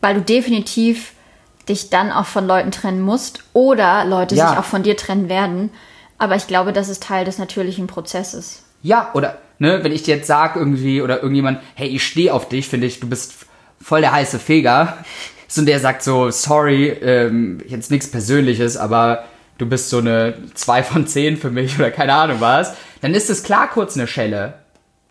Weil 0.01 0.15
du 0.15 0.21
definitiv 0.21 1.13
dich 1.67 1.89
dann 1.89 2.11
auch 2.11 2.27
von 2.27 2.45
Leuten 2.45 2.69
trennen 2.71 3.01
musst 3.01 3.43
oder 3.53 4.05
Leute 4.05 4.35
Ja. 4.35 4.49
sich 4.49 4.57
auch 4.59 4.65
von 4.65 4.83
dir 4.83 4.95
trennen 4.95 5.29
werden. 5.29 5.71
Aber 6.19 6.35
ich 6.35 6.45
glaube, 6.45 6.73
das 6.73 6.89
ist 6.89 7.01
Teil 7.03 7.25
des 7.25 7.39
natürlichen 7.39 7.87
Prozesses. 7.87 8.63
Ja, 8.83 9.09
oder, 9.15 9.39
ne, 9.57 9.83
wenn 9.83 9.91
ich 9.91 10.03
dir 10.03 10.17
jetzt 10.17 10.27
sag 10.27 10.55
irgendwie, 10.55 11.01
oder 11.01 11.21
irgendjemand, 11.21 11.59
hey, 11.73 11.87
ich 11.87 12.05
stehe 12.05 12.31
auf 12.33 12.47
dich, 12.49 12.67
finde 12.69 12.85
ich, 12.85 12.99
du 12.99 13.07
bist 13.09 13.33
voll 13.81 14.01
der 14.01 14.11
heiße 14.11 14.37
Feger. 14.39 14.97
So, 15.49 15.61
und 15.61 15.67
der 15.67 15.79
sagt 15.79 16.03
so, 16.03 16.29
sorry, 16.29 16.89
ähm, 16.89 17.59
jetzt 17.69 17.89
nichts 17.89 18.11
Persönliches, 18.11 18.75
aber 18.75 19.23
du 19.57 19.65
bist 19.65 19.89
so 19.89 19.99
eine 19.99 20.35
2 20.53 20.83
von 20.83 21.07
10 21.07 21.37
für 21.37 21.49
mich 21.51 21.77
oder 21.79 21.91
keine 21.91 22.13
Ahnung 22.13 22.37
was, 22.39 22.73
dann 23.01 23.13
ist 23.13 23.29
es 23.29 23.43
klar 23.43 23.69
kurz 23.69 23.95
eine 23.95 24.07
Schelle. 24.07 24.55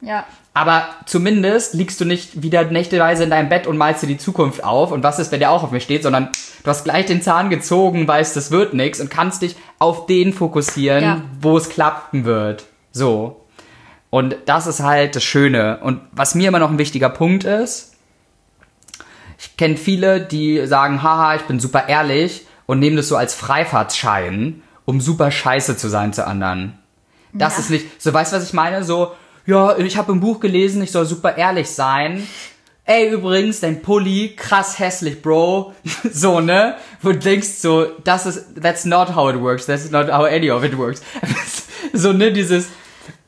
Ja. 0.00 0.24
Aber 0.54 0.88
zumindest 1.04 1.74
liegst 1.74 2.00
du 2.00 2.06
nicht 2.06 2.42
wieder 2.42 2.64
nächteweise 2.64 3.24
in 3.24 3.30
deinem 3.30 3.50
Bett 3.50 3.66
und 3.66 3.76
malst 3.76 4.02
dir 4.02 4.06
die 4.06 4.16
Zukunft 4.16 4.64
auf 4.64 4.90
und 4.90 5.02
was 5.02 5.18
ist, 5.18 5.30
wenn 5.30 5.40
der 5.40 5.50
auch 5.50 5.62
auf 5.62 5.70
mir 5.70 5.80
steht, 5.80 6.02
sondern 6.02 6.30
du 6.64 6.70
hast 6.70 6.84
gleich 6.84 7.04
den 7.06 7.20
Zahn 7.20 7.50
gezogen, 7.50 8.08
weißt, 8.08 8.34
das 8.34 8.50
wird 8.50 8.72
nix 8.72 9.00
und 9.00 9.10
kannst 9.10 9.42
dich 9.42 9.54
auf 9.78 10.06
den 10.06 10.32
fokussieren, 10.32 11.02
Ja. 11.04 11.22
wo 11.40 11.58
es 11.58 11.68
klappen 11.68 12.24
wird. 12.24 12.64
So. 12.92 13.44
Und 14.08 14.36
das 14.46 14.66
ist 14.66 14.80
halt 14.80 15.14
das 15.14 15.24
Schöne. 15.24 15.80
Und 15.82 16.00
was 16.12 16.34
mir 16.34 16.48
immer 16.48 16.58
noch 16.58 16.70
ein 16.70 16.78
wichtiger 16.78 17.10
Punkt 17.10 17.44
ist, 17.44 17.92
ich 19.38 19.58
kenne 19.58 19.76
viele, 19.76 20.20
die 20.20 20.66
sagen, 20.66 21.02
haha, 21.02 21.34
ich 21.34 21.42
bin 21.42 21.60
super 21.60 21.88
ehrlich 21.88 22.46
und 22.66 22.78
nehmen 22.78 22.96
das 22.96 23.08
so 23.08 23.16
als 23.16 23.34
Freifahrtschein, 23.34 24.62
um 24.84 25.00
super 25.00 25.30
scheiße 25.30 25.76
zu 25.76 25.88
sein 25.88 26.12
zu 26.12 26.26
anderen. 26.26 26.78
Das 27.32 27.54
Ja. 27.54 27.60
ist 27.60 27.70
nicht, 27.70 28.02
so 28.02 28.12
weißt 28.12 28.32
du, 28.32 28.36
was 28.36 28.44
ich 28.44 28.52
meine? 28.52 28.84
So, 28.84 29.12
ja, 29.46 29.76
ich 29.78 29.96
habe 29.96 30.12
im 30.12 30.20
Buch 30.20 30.40
gelesen, 30.40 30.82
ich 30.82 30.90
soll 30.92 31.06
super 31.06 31.36
ehrlich 31.36 31.70
sein. 31.70 32.26
Ey, 32.84 33.10
übrigens, 33.10 33.60
dein 33.60 33.82
Pulli, 33.82 34.34
krass 34.36 34.78
hässlich, 34.78 35.20
Bro. 35.20 35.74
so, 36.12 36.40
ne? 36.40 36.76
Wo 37.02 37.10
du 37.12 37.18
denkst 37.18 37.48
so, 37.48 37.86
das 38.04 38.26
ist, 38.26 38.60
that's 38.62 38.84
not 38.84 39.14
how 39.16 39.28
it 39.32 39.40
works, 39.40 39.66
that's 39.66 39.90
not 39.90 40.08
how 40.08 40.24
any 40.24 40.50
of 40.50 40.62
it 40.62 40.78
works. 40.78 41.02
so, 41.92 42.12
ne, 42.12 42.32
dieses, 42.32 42.68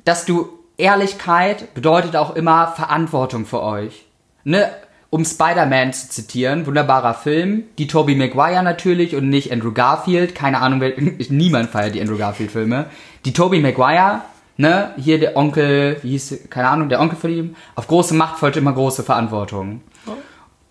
dass 0.04 0.25
du, 0.25 0.49
Ehrlichkeit 0.80 1.75
bedeutet 1.75 2.14
auch 2.14 2.37
immer 2.37 2.68
Verantwortung 2.68 3.47
für 3.47 3.61
euch. 3.62 4.04
Ne? 4.45 4.71
Um 5.11 5.25
Spider-Man 5.25 5.95
zu 5.95 6.11
zitieren, 6.11 6.67
wunderbarer 6.67 7.15
Film, 7.15 7.65
die 7.79 7.87
Tobey 7.87 8.15
Maguire 8.15 8.62
natürlich 8.62 9.17
und 9.17 9.31
nicht 9.31 9.50
Andrew 9.50 9.73
Garfield, 9.73 10.35
keine 10.35 10.61
Ahnung, 10.61 10.81
wer, 10.81 10.93
niemand 11.31 11.71
feiert 11.71 11.95
die 11.95 12.00
Andrew 12.00 12.19
Garfield-Filme. 12.19 12.87
Die 13.25 13.33
Tobey 13.33 13.61
Maguire, 13.61 14.23
ne, 14.59 14.91
hier 14.99 15.19
der 15.19 15.37
Onkel, 15.37 15.97
wie 16.03 16.11
hieß, 16.11 16.49
keine 16.50 16.69
Ahnung, 16.69 16.91
der 16.91 17.00
Onkel 17.00 17.19
von 17.19 17.31
ihm, 17.31 17.57
auf 17.75 17.87
große 17.87 18.15
Macht 18.15 18.38
folgt 18.38 18.59
immer 18.59 18.73
große 18.73 19.03
Verantwortung. 19.03 19.81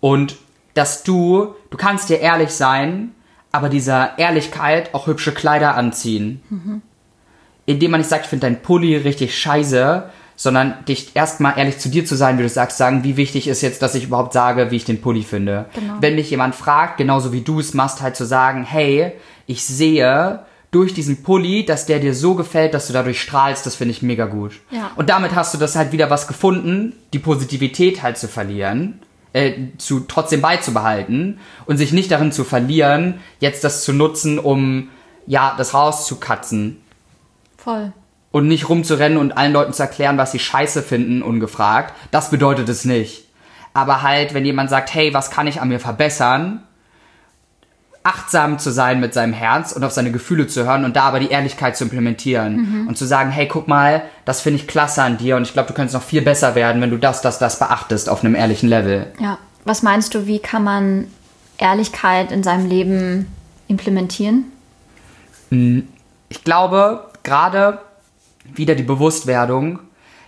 Und 0.00 0.36
dass 0.74 1.02
du, 1.02 1.54
du 1.70 1.76
kannst 1.76 2.08
dir 2.08 2.20
ehrlich 2.20 2.50
sein, 2.50 3.14
aber 3.50 3.68
dieser 3.68 4.18
Ehrlichkeit 4.18 4.94
auch 4.94 5.08
hübsche 5.08 5.32
Kleider 5.32 5.74
anziehen. 5.74 6.42
Indem 7.66 7.90
man 7.90 8.00
nicht 8.00 8.10
sagt, 8.10 8.24
ich 8.24 8.30
finde 8.30 8.46
dein 8.46 8.62
Pulli 8.62 8.96
richtig 8.96 9.36
scheiße, 9.36 10.08
sondern 10.38 10.84
dich 10.86 11.16
erstmal 11.16 11.58
ehrlich 11.58 11.78
zu 11.78 11.88
dir 11.88 12.06
zu 12.06 12.14
sein, 12.14 12.38
wie 12.38 12.44
du 12.44 12.48
sagst, 12.48 12.78
sagen, 12.78 13.02
wie 13.02 13.16
wichtig 13.16 13.48
ist 13.48 13.60
jetzt, 13.60 13.82
dass 13.82 13.96
ich 13.96 14.04
überhaupt 14.04 14.32
sage, 14.32 14.70
wie 14.70 14.76
ich 14.76 14.84
den 14.84 15.00
Pulli 15.00 15.24
finde. 15.24 15.66
Genau. 15.74 15.94
Wenn 16.00 16.14
mich 16.14 16.30
jemand 16.30 16.54
fragt, 16.54 16.96
genauso 16.96 17.32
wie 17.32 17.40
du 17.40 17.58
es 17.58 17.74
machst, 17.74 18.00
halt 18.00 18.14
zu 18.14 18.24
sagen, 18.24 18.62
hey, 18.62 19.12
ich 19.46 19.64
sehe 19.64 20.38
durch 20.70 20.94
diesen 20.94 21.24
Pulli, 21.24 21.64
dass 21.64 21.86
der 21.86 21.98
dir 21.98 22.14
so 22.14 22.36
gefällt, 22.36 22.72
dass 22.72 22.86
du 22.86 22.92
dadurch 22.92 23.20
strahlst, 23.20 23.66
das 23.66 23.74
finde 23.74 23.90
ich 23.90 24.00
mega 24.00 24.26
gut. 24.26 24.60
Ja. 24.70 24.92
Und 24.94 25.10
damit 25.10 25.34
hast 25.34 25.54
du 25.54 25.58
das 25.58 25.74
halt 25.74 25.90
wieder 25.90 26.08
was 26.08 26.28
gefunden, 26.28 26.92
die 27.12 27.18
Positivität 27.18 28.04
halt 28.04 28.16
zu 28.16 28.28
verlieren, 28.28 29.00
äh, 29.32 29.54
zu 29.78 30.00
trotzdem 30.00 30.40
beizubehalten 30.40 31.40
und 31.66 31.78
sich 31.78 31.92
nicht 31.92 32.12
darin 32.12 32.30
zu 32.30 32.44
verlieren, 32.44 33.20
jetzt 33.40 33.64
das 33.64 33.82
zu 33.82 33.92
nutzen, 33.92 34.38
um 34.38 34.88
ja 35.26 35.54
das 35.58 35.74
rauszukatzen 35.74 36.78
Voll. 37.58 37.92
Und 38.30 38.46
nicht 38.46 38.68
rumzurennen 38.68 39.18
und 39.18 39.36
allen 39.36 39.52
Leuten 39.52 39.72
zu 39.72 39.82
erklären, 39.82 40.18
was 40.18 40.32
sie 40.32 40.38
scheiße 40.38 40.82
finden, 40.82 41.22
ungefragt. 41.22 41.94
Das 42.10 42.30
bedeutet 42.30 42.68
es 42.68 42.84
nicht. 42.84 43.24
Aber 43.74 44.02
halt, 44.02 44.34
wenn 44.34 44.44
jemand 44.44 44.70
sagt, 44.70 44.92
hey, 44.94 45.14
was 45.14 45.30
kann 45.30 45.46
ich 45.46 45.60
an 45.60 45.68
mir 45.68 45.80
verbessern, 45.80 46.62
achtsam 48.02 48.58
zu 48.58 48.70
sein 48.70 49.00
mit 49.00 49.12
seinem 49.12 49.32
Herz 49.32 49.72
und 49.72 49.84
auf 49.84 49.92
seine 49.92 50.10
Gefühle 50.10 50.46
zu 50.46 50.64
hören 50.64 50.84
und 50.84 50.96
da 50.96 51.02
aber 51.02 51.20
die 51.20 51.28
Ehrlichkeit 51.28 51.76
zu 51.76 51.84
implementieren 51.84 52.86
und 52.88 52.96
zu 52.96 53.04
sagen, 53.04 53.30
hey, 53.30 53.46
guck 53.46 53.68
mal, 53.68 54.02
das 54.24 54.40
finde 54.40 54.60
ich 54.60 54.66
klasse 54.66 55.02
an 55.02 55.18
dir 55.18 55.36
und 55.36 55.42
ich 55.42 55.52
glaube, 55.52 55.68
du 55.68 55.74
könntest 55.74 55.94
noch 55.94 56.02
viel 56.02 56.22
besser 56.22 56.54
werden, 56.54 56.80
wenn 56.80 56.90
du 56.90 56.96
das, 56.96 57.20
das, 57.20 57.38
das 57.38 57.58
beachtest 57.58 58.08
auf 58.08 58.24
einem 58.24 58.34
ehrlichen 58.34 58.68
Level. 58.68 59.12
Ja. 59.20 59.38
Was 59.64 59.82
meinst 59.82 60.14
du, 60.14 60.26
wie 60.26 60.38
kann 60.38 60.64
man 60.64 61.08
Ehrlichkeit 61.58 62.32
in 62.32 62.42
seinem 62.42 62.66
Leben 62.66 63.26
implementieren? 63.66 64.44
ich 65.50 66.44
glaube, 66.44 67.10
gerade 67.22 67.78
wieder 68.54 68.74
die 68.74 68.82
Bewusstwerdung, 68.82 69.80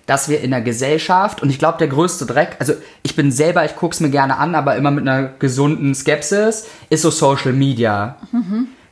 dass 0.06 0.28
wir 0.28 0.40
in 0.40 0.50
der 0.50 0.60
Gesellschaft, 0.60 1.40
und 1.40 1.50
ich 1.50 1.58
glaube, 1.58 1.78
der 1.78 1.86
größte 1.86 2.26
Dreck, 2.26 2.56
also 2.58 2.72
ich 3.02 3.14
bin 3.14 3.30
selber, 3.30 3.64
ich 3.64 3.76
gucke 3.76 3.94
es 3.94 4.00
mir 4.00 4.10
gerne 4.10 4.38
an, 4.38 4.54
aber 4.54 4.74
immer 4.74 4.90
mit 4.90 5.06
einer 5.06 5.28
gesunden 5.38 5.94
Skepsis, 5.94 6.66
ist 6.88 7.02
so 7.02 7.10
Social 7.10 7.52
Media. 7.52 8.16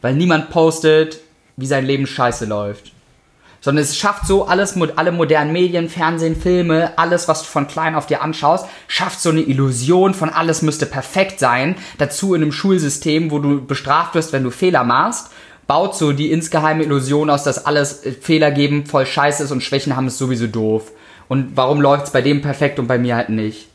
Weil 0.01 0.15
niemand 0.15 0.51
postet, 0.51 1.21
wie 1.57 1.67
sein 1.67 1.85
Leben 1.85 2.07
scheiße 2.07 2.45
läuft. 2.45 2.93
Sondern 3.61 3.83
es 3.83 3.97
schafft 3.97 4.29
so 4.29 4.47
alles, 4.47 4.77
alle 4.95 5.11
modernen 5.11 5.53
Medien, 5.53 5.89
Fernsehen, 5.89 6.41
Filme, 6.41 6.97
alles, 6.97 7.27
was 7.27 7.43
du 7.43 7.49
von 7.49 7.67
klein 7.67 7.97
auf 7.97 8.07
dir 8.07 8.23
anschaust, 8.23 8.67
schafft 8.87 9.21
so 9.21 9.31
eine 9.31 9.41
Illusion 9.41 10.15
von 10.15 10.29
alles 10.29 10.63
müsste 10.63 10.87
perfekt 10.87 11.41
sein. 11.41 11.75
Dazu 11.99 12.35
in 12.35 12.43
einem 12.43 12.53
Schulsystem, 12.53 13.33
wo 13.33 13.41
du 13.41 13.67
bestraft 13.67 14.15
wirst, 14.15 14.33
wenn 14.33 14.45
du 14.45 14.51
Fehler 14.51 14.85
machst, 14.85 15.33
baut 15.69 15.95
so 15.95 16.13
die 16.13 16.33
insgeheime 16.33 16.83
Illusion 16.83 17.31
aus, 17.31 17.45
dass 17.45 17.65
alles 17.65 18.05
äh, 18.05 18.11
Fehler 18.11 18.51
geben, 18.51 18.87
voll 18.87 19.07
scheiße 19.07 19.45
ist 19.45 19.53
und 19.53 19.63
Schwächen 19.63 19.95
haben, 19.95 20.09
ist 20.09 20.19
sowieso 20.19 20.49
doof. 20.49 20.91
Und 21.29 21.57
warum 21.57 21.81
läuft's 21.81 22.11
bei 22.11 22.23
dem 22.23 22.41
perfekt 22.43 22.81
und 22.81 22.89
bei 22.89 22.99
mir 22.99 23.15
halt 23.15 23.29
nicht? 23.29 23.69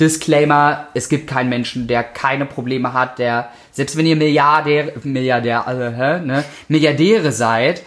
Disclaimer, 0.00 0.88
es 0.94 1.08
gibt 1.08 1.28
keinen 1.28 1.50
Menschen, 1.50 1.88
der 1.88 2.02
keine 2.04 2.46
Probleme 2.46 2.92
hat, 2.92 3.18
der, 3.18 3.50
selbst 3.72 3.96
wenn 3.96 4.06
ihr 4.06 4.16
Milliardär, 4.16 4.92
Milliardär, 5.02 5.66
also, 5.66 5.82
hä, 5.82 6.20
ne, 6.20 6.44
Milliardäre 6.68 7.32
seid, 7.32 7.82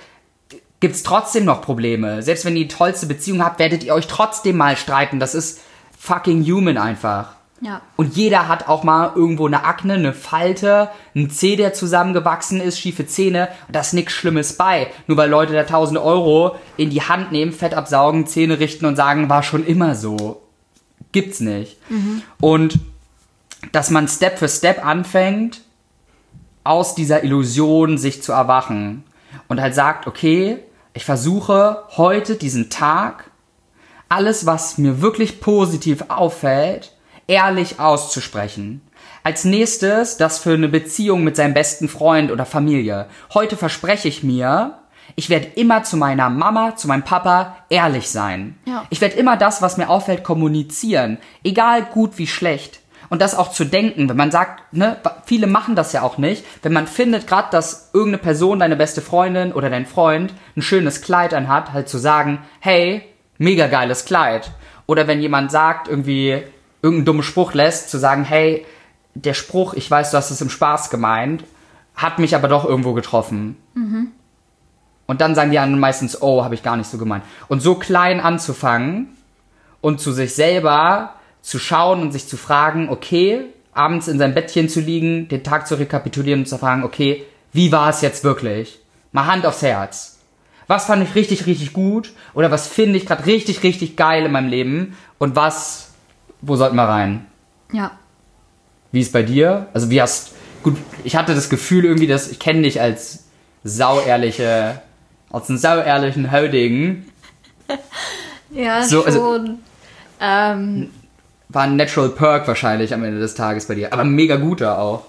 gibt's 0.79 1.03
trotzdem 1.03 1.45
noch 1.45 1.61
Probleme. 1.61 2.21
Selbst 2.21 2.45
wenn 2.45 2.55
ihr 2.55 2.67
die 2.67 2.75
tollste 2.75 3.05
Beziehung 3.05 3.43
habt, 3.43 3.59
werdet 3.59 3.83
ihr 3.83 3.93
euch 3.93 4.07
trotzdem 4.07 4.57
mal 4.57 4.75
streiten. 4.75 5.19
Das 5.19 5.33
ist 5.33 5.61
fucking 5.97 6.43
human 6.43 6.77
einfach. 6.77 7.35
Ja. 7.61 7.81
Und 7.95 8.15
jeder 8.15 8.47
hat 8.47 8.67
auch 8.67 8.83
mal 8.83 9.13
irgendwo 9.15 9.45
eine 9.45 9.63
Akne, 9.63 9.93
eine 9.93 10.13
Falte, 10.13 10.89
ein 11.15 11.29
Zeh, 11.29 11.55
der 11.55 11.73
zusammengewachsen 11.73 12.59
ist, 12.59 12.79
schiefe 12.79 13.05
Zähne. 13.05 13.49
Und 13.67 13.75
da 13.75 13.81
ist 13.81 13.93
nichts 13.93 14.13
Schlimmes 14.13 14.57
bei. 14.57 14.87
Nur 15.07 15.17
weil 15.17 15.29
Leute 15.29 15.53
da 15.53 15.59
1000 15.59 15.99
Euro 15.99 16.55
in 16.77 16.89
die 16.89 17.03
Hand 17.03 17.31
nehmen, 17.31 17.51
Fett 17.51 17.75
absaugen, 17.75 18.25
Zähne 18.25 18.59
richten 18.59 18.85
und 18.85 18.95
sagen, 18.95 19.29
war 19.29 19.43
schon 19.43 19.65
immer 19.65 19.93
so. 19.93 20.41
Gibt's 21.11 21.39
nicht. 21.39 21.77
Und 22.39 22.79
dass 23.71 23.91
man 23.91 24.07
Step 24.07 24.39
für 24.39 24.49
Step 24.49 24.83
anfängt, 24.83 25.61
aus 26.63 26.95
dieser 26.95 27.23
Illusion 27.23 27.97
sich 27.97 28.21
zu 28.21 28.31
erwachen 28.31 29.03
und 29.47 29.61
halt 29.61 29.75
sagt, 29.75 30.07
okay, 30.07 30.59
ich 30.93 31.05
versuche 31.05 31.83
heute 31.95 32.35
diesen 32.35 32.69
Tag 32.69 33.31
alles, 34.09 34.45
was 34.45 34.77
mir 34.77 35.01
wirklich 35.01 35.39
positiv 35.39 36.05
auffällt, 36.09 36.91
ehrlich 37.31 37.79
auszusprechen. 37.79 38.81
Als 39.23 39.45
nächstes 39.45 40.17
das 40.17 40.37
für 40.37 40.53
eine 40.53 40.67
Beziehung 40.67 41.23
mit 41.23 41.37
seinem 41.37 41.53
besten 41.53 41.87
Freund 41.87 42.29
oder 42.29 42.45
Familie. 42.45 43.05
Heute 43.33 43.55
verspreche 43.55 44.09
ich 44.09 44.21
mir, 44.21 44.79
ich 45.15 45.29
werde 45.29 45.47
immer 45.55 45.83
zu 45.83 45.95
meiner 45.95 46.29
Mama, 46.29 46.75
zu 46.75 46.89
meinem 46.89 47.03
Papa 47.03 47.55
ehrlich 47.69 48.09
sein. 48.09 48.57
Ja. 48.65 48.85
Ich 48.89 48.99
werde 48.99 49.15
immer 49.15 49.37
das, 49.37 49.61
was 49.61 49.77
mir 49.77 49.89
auffällt, 49.89 50.25
kommunizieren. 50.25 51.19
Egal 51.41 51.83
gut 51.83 52.17
wie 52.17 52.27
schlecht. 52.27 52.81
Und 53.09 53.21
das 53.21 53.35
auch 53.35 53.51
zu 53.51 53.63
denken, 53.63 54.09
wenn 54.09 54.17
man 54.17 54.31
sagt, 54.31 54.73
ne, 54.73 54.97
viele 55.25 55.47
machen 55.47 55.75
das 55.75 55.93
ja 55.93 56.01
auch 56.01 56.17
nicht, 56.17 56.45
wenn 56.63 56.73
man 56.73 56.87
findet 56.87 57.27
gerade, 57.27 57.47
dass 57.51 57.91
irgendeine 57.93 58.23
Person, 58.23 58.59
deine 58.59 58.75
beste 58.75 59.01
Freundin 59.01 59.53
oder 59.53 59.69
dein 59.69 59.85
Freund 59.85 60.33
ein 60.57 60.61
schönes 60.61 61.01
Kleid 61.01 61.33
anhat, 61.33 61.71
halt 61.71 61.87
zu 61.87 61.97
sagen, 61.97 62.39
hey, 62.59 63.03
mega 63.37 63.67
geiles 63.67 64.03
Kleid. 64.03 64.51
Oder 64.85 65.07
wenn 65.07 65.21
jemand 65.21 65.51
sagt, 65.51 65.87
irgendwie 65.87 66.43
irgendeinen 66.81 67.05
dummen 67.05 67.23
Spruch 67.23 67.53
lässt, 67.53 67.89
zu 67.89 67.97
sagen, 67.97 68.23
hey, 68.23 68.65
der 69.13 69.33
Spruch, 69.33 69.73
ich 69.73 69.89
weiß, 69.89 70.11
du 70.11 70.17
hast 70.17 70.31
es 70.31 70.41
im 70.41 70.49
Spaß 70.49 70.89
gemeint, 70.89 71.43
hat 71.95 72.19
mich 72.19 72.35
aber 72.35 72.47
doch 72.47 72.65
irgendwo 72.65 72.93
getroffen. 72.93 73.57
Und 75.05 75.21
dann 75.21 75.35
sagen 75.35 75.51
die 75.51 75.59
anderen 75.59 75.79
meistens, 75.79 76.21
oh, 76.21 76.43
habe 76.43 76.55
ich 76.55 76.63
gar 76.63 76.77
nicht 76.77 76.89
so 76.89 76.97
gemeint. 76.97 77.23
Und 77.49 77.61
so 77.61 77.75
klein 77.75 78.19
anzufangen 78.19 79.09
und 79.81 79.99
zu 79.99 80.11
sich 80.11 80.33
selber 80.33 81.15
zu 81.41 81.59
schauen 81.59 82.01
und 82.01 82.11
sich 82.11 82.27
zu 82.27 82.37
fragen, 82.37 82.89
okay, 82.89 83.45
abends 83.73 84.07
in 84.07 84.17
seinem 84.17 84.33
Bettchen 84.33 84.69
zu 84.69 84.79
liegen, 84.79 85.27
den 85.27 85.43
Tag 85.43 85.67
zu 85.67 85.75
rekapitulieren 85.75 86.41
und 86.41 86.45
zu 86.45 86.57
fragen, 86.57 86.83
okay, 86.83 87.25
wie 87.51 87.71
war 87.71 87.89
es 87.89 88.01
jetzt 88.01 88.23
wirklich? 88.23 88.79
Mal 89.11 89.27
Hand 89.27 89.45
aufs 89.45 89.61
Herz. 89.61 90.19
Was 90.67 90.85
fand 90.85 91.03
ich 91.03 91.15
richtig, 91.15 91.47
richtig 91.47 91.73
gut? 91.73 92.13
Oder 92.33 92.49
was 92.49 92.67
finde 92.67 92.97
ich 92.97 93.05
gerade 93.05 93.25
richtig, 93.25 93.63
richtig 93.63 93.97
geil 93.97 94.25
in 94.25 94.31
meinem 94.31 94.49
Leben? 94.49 94.95
Und 95.17 95.35
was, 95.35 95.90
wo 96.41 96.55
sollten 96.55 96.75
wir 96.75 96.83
rein? 96.83 97.25
Ja. 97.71 97.91
Wie 98.91 98.99
ist 99.01 99.13
bei 99.13 99.23
dir? 99.23 99.67
Also 99.73 99.89
wie 99.89 100.01
hast, 100.01 100.31
gut, 100.63 100.75
ich 101.03 101.15
hatte 101.15 101.33
das 101.35 101.49
Gefühl 101.49 101.85
irgendwie, 101.85 102.07
dass 102.07 102.29
ich 102.29 102.39
kenne 102.39 102.63
dich 102.63 102.81
als 102.81 103.23
sauehrliche, 103.63 104.81
als 105.31 105.49
einen 105.49 105.57
sauehrlichen 105.59 106.31
Hödigen. 106.31 107.05
Ja, 108.53 108.83
So, 108.83 108.97
schon. 109.03 109.05
also- 109.07 109.49
ähm, 110.19 110.89
War 111.47 111.63
ein 111.63 111.77
Natural 111.77 112.09
Perk 112.09 112.49
wahrscheinlich 112.49 112.93
am 112.93 113.01
Ende 113.05 113.19
des 113.21 113.33
Tages 113.33 113.65
bei 113.65 113.75
dir. 113.75 113.93
Aber 113.93 114.03
mega 114.03 114.35
guter 114.35 114.77
auch. 114.77 115.05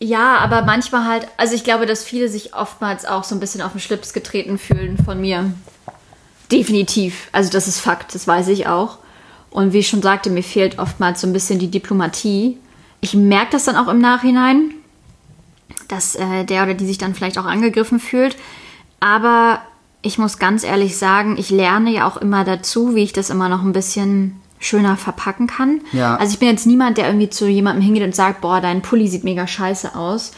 ja, 0.00 0.38
aber 0.38 0.62
manchmal 0.62 1.06
halt, 1.06 1.28
also 1.36 1.54
ich 1.54 1.62
glaube, 1.62 1.86
dass 1.86 2.02
viele 2.02 2.28
sich 2.28 2.54
oftmals 2.54 3.04
auch 3.06 3.22
so 3.22 3.36
ein 3.36 3.40
bisschen 3.40 3.62
auf 3.62 3.70
den 3.70 3.80
Schlips 3.80 4.12
getreten 4.12 4.58
fühlen 4.58 4.98
von 4.98 5.20
mir. 5.20 5.52
Definitiv. 6.50 7.28
Also 7.30 7.50
das 7.52 7.68
ist 7.68 7.78
Fakt, 7.78 8.16
das 8.16 8.26
weiß 8.26 8.48
ich 8.48 8.66
auch. 8.66 8.98
Und 9.52 9.72
wie 9.72 9.78
ich 9.78 9.88
schon 9.88 10.02
sagte, 10.02 10.30
mir 10.30 10.42
fehlt 10.42 10.78
oftmals 10.78 11.20
so 11.20 11.26
ein 11.26 11.32
bisschen 11.32 11.58
die 11.58 11.70
Diplomatie. 11.70 12.58
Ich 13.00 13.14
merke 13.14 13.52
das 13.52 13.64
dann 13.64 13.76
auch 13.76 13.88
im 13.88 14.00
Nachhinein, 14.00 14.72
dass 15.88 16.16
äh, 16.16 16.44
der 16.44 16.64
oder 16.64 16.74
die 16.74 16.86
sich 16.86 16.98
dann 16.98 17.14
vielleicht 17.14 17.38
auch 17.38 17.44
angegriffen 17.44 18.00
fühlt. 18.00 18.36
Aber 18.98 19.60
ich 20.00 20.18
muss 20.18 20.38
ganz 20.38 20.64
ehrlich 20.64 20.96
sagen, 20.96 21.36
ich 21.38 21.50
lerne 21.50 21.90
ja 21.90 22.08
auch 22.08 22.16
immer 22.16 22.44
dazu, 22.44 22.94
wie 22.94 23.02
ich 23.02 23.12
das 23.12 23.30
immer 23.30 23.48
noch 23.48 23.62
ein 23.62 23.72
bisschen 23.72 24.40
schöner 24.58 24.96
verpacken 24.96 25.48
kann. 25.48 25.80
Ja. 25.92 26.16
Also 26.16 26.32
ich 26.32 26.38
bin 26.38 26.48
jetzt 26.48 26.66
niemand, 26.66 26.96
der 26.96 27.06
irgendwie 27.06 27.28
zu 27.28 27.46
jemandem 27.48 27.82
hingeht 27.82 28.04
und 28.04 28.14
sagt, 28.14 28.40
boah, 28.40 28.60
dein 28.60 28.80
Pulli 28.80 29.08
sieht 29.08 29.24
mega 29.24 29.46
scheiße 29.46 29.94
aus. 29.94 30.32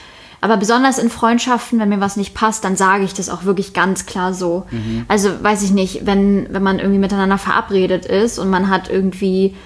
Aber 0.45 0.59
besonders 0.59 0.99
in 0.99 1.09
Freundschaften, 1.09 1.81
wenn 1.81 1.89
mir 1.89 2.03
was 2.03 2.17
nicht 2.17 2.35
passt, 2.35 2.65
dann 2.67 2.77
sage 2.77 3.05
ich 3.05 3.15
das 3.15 3.31
auch 3.31 3.45
wirklich 3.45 3.73
ganz 3.73 4.05
klar 4.05 4.35
so. 4.35 4.67
Also 5.09 5.31
weiß 5.43 5.63
ich 5.63 5.71
nicht, 5.71 6.05
wenn, 6.05 6.53
wenn 6.53 6.63
man 6.63 6.81
irgendwie 6.81 6.99
miteinander 6.99 7.39
verabredet 7.39 8.05
ist 8.05 8.39
und 8.39 8.51
man 8.51 8.69
hat 8.69 8.91
irgendwie 8.91 9.57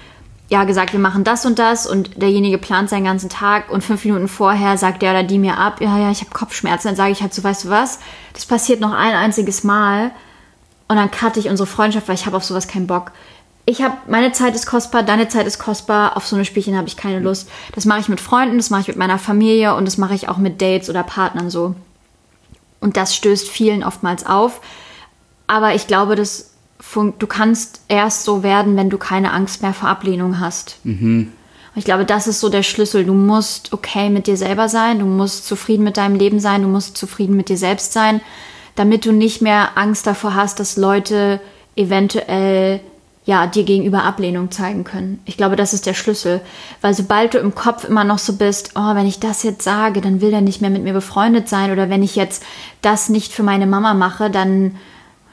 ja 0.49 0.63
gesagt, 0.63 0.93
wir 0.93 1.01
machen 1.01 1.25
das 1.25 1.45
und 1.45 1.59
das 1.59 1.85
und 1.89 2.23
derjenige 2.23 2.59
plant 2.59 2.91
seinen 2.91 3.03
ganzen 3.03 3.29
Tag 3.29 3.73
und 3.73 3.83
fünf 3.83 4.05
Minuten 4.05 4.29
vorher 4.29 4.79
sagt 4.79 5.03
der 5.03 5.11
oder 5.11 5.25
die 5.25 5.41
mir 5.41 5.59
ab, 5.59 5.81
ja, 5.81 5.99
ja, 5.99 6.13
ich 6.13 6.21
habe 6.21 6.31
Kopfschmerzen, 6.31 6.87
dann 6.87 6.97
sage 6.97 7.11
ich 7.11 7.23
halt 7.23 7.35
so, 7.35 7.43
weißt 7.43 7.65
du 7.65 7.71
was, 7.71 7.99
das 8.35 8.47
passiert 8.47 8.79
noch 8.79 8.93
ein 8.93 9.15
einziges 9.15 9.65
Mal 9.65 10.13
und 10.87 10.95
dann 10.95 11.11
cutte 11.11 11.41
ich 11.41 11.49
unsere 11.49 11.67
Freundschaft, 11.67 12.07
weil 12.07 12.15
ich 12.15 12.27
habe 12.27 12.37
auf 12.37 12.45
sowas 12.45 12.69
keinen 12.69 12.87
Bock. 12.87 13.11
Ich 13.69 13.83
habe, 13.83 13.99
meine 14.07 14.33
Zeit 14.33 14.55
ist 14.55 14.65
kostbar, 14.65 15.03
deine 15.03 15.29
Zeit 15.29 15.47
ist 15.47 15.59
kostbar, 15.59 16.17
auf 16.17 16.27
so 16.27 16.37
eine 16.37 16.47
Spielchen 16.47 16.75
habe 16.75 16.89
ich 16.89 16.97
keine 16.97 17.21
Lust. 17.21 17.51
Das 17.75 17.85
mache 17.85 18.01
ich 18.01 18.09
mit 18.09 18.19
Freunden, 18.19 18.57
das 18.57 18.71
mache 18.71 18.81
ich 18.81 18.89
mit 18.89 18.97
meiner 18.97 19.19
Familie 19.19 19.75
und 19.75 19.85
das 19.85 19.99
mache 19.99 20.15
ich 20.15 20.31
auch 20.31 20.39
mit 20.39 20.63
Dates 20.63 20.89
oder 20.89 21.03
Partnern 21.03 21.51
so. 21.51 21.75
Und 22.81 22.97
das 22.97 23.15
stößt 23.15 23.47
vielen 23.47 23.85
oftmals 23.85 24.25
auf. 24.25 24.63
Aber 25.47 25.75
ich 25.75 25.87
glaube, 25.87 26.17
das 26.17 26.55
du 26.95 27.27
kannst 27.27 27.83
erst 27.89 28.25
so 28.25 28.43
werden, 28.43 28.75
wenn 28.79 28.89
du 28.89 28.97
keine 28.97 29.35
Angst 29.35 29.61
mehr 29.61 29.75
vor 29.75 29.91
Ablehnung 29.91 30.41
hast. 30.41 30.79
Und 31.75 31.79
ich 31.79 31.85
glaube, 31.85 32.07
das 32.07 32.27
ist 32.27 32.41
so 32.41 32.49
der 32.49 32.63
Schlüssel. 32.63 33.05
Du 33.05 33.13
musst 33.13 33.75
okay 33.75 34.09
mit 34.09 34.29
dir 34.29 34.39
selber 34.39 34.71
sein, 34.71 34.99
du 34.99 35.05
musst 35.05 35.47
zufrieden 35.47 35.85
mit 35.85 35.99
deinem 35.99 36.15
Leben 36.15 36.41
sein, 36.41 36.63
du 36.63 36.69
musst 36.69 36.97
zufrieden 36.97 37.37
mit 37.37 37.51
dir 37.51 37.59
selbst 37.59 37.93
sein, 37.93 38.23
damit 38.77 39.05
du 39.05 39.13
nicht 39.13 39.43
mehr 39.43 39.77
Angst 39.77 40.07
davor 40.07 40.35
hast, 40.35 40.59
dass 40.59 40.79
Leute 40.79 41.39
eventuell 41.77 42.81
ja, 43.29 43.47
dir 43.47 43.65
gegenüber 43.65 44.05
Ablehnung 44.05 44.51
zeigen 44.51 44.85
können. 44.85 45.21
Ich 45.27 45.37
glaube, 45.37 45.55
das 45.55 45.75
ist 45.75 45.85
der 45.85 45.93
Schlüssel. 45.93 46.41
Weil 46.81 46.95
sobald 46.95 47.35
du 47.35 47.39
im 47.39 47.55
Kopf 47.55 47.85
immer 47.85 48.03
noch 48.03 48.19
so 48.19 48.33
bist, 48.33 48.71
oh, 48.75 48.95
wenn 48.95 49.07
ich 49.07 49.21
das 49.21 49.43
jetzt 49.43 49.65
sage, 49.65 50.01
dann 50.01 50.23
will 50.23 50.33
er 50.33 50.41
nicht 50.41 50.63
mehr 50.63 50.71
mit 50.71 50.83
mir 50.83 50.95
befreundet 50.95 51.47
sein. 51.47 51.71
Oder 51.71 51.91
wenn 51.91 52.03
ich 52.03 52.17
jetzt 52.17 52.43
das 52.81 53.11
nicht 53.11 53.31
für 53.35 53.43
meine 53.43 53.67
Mama 53.67 53.93
mache, 53.93 54.31
dann, 54.31 54.77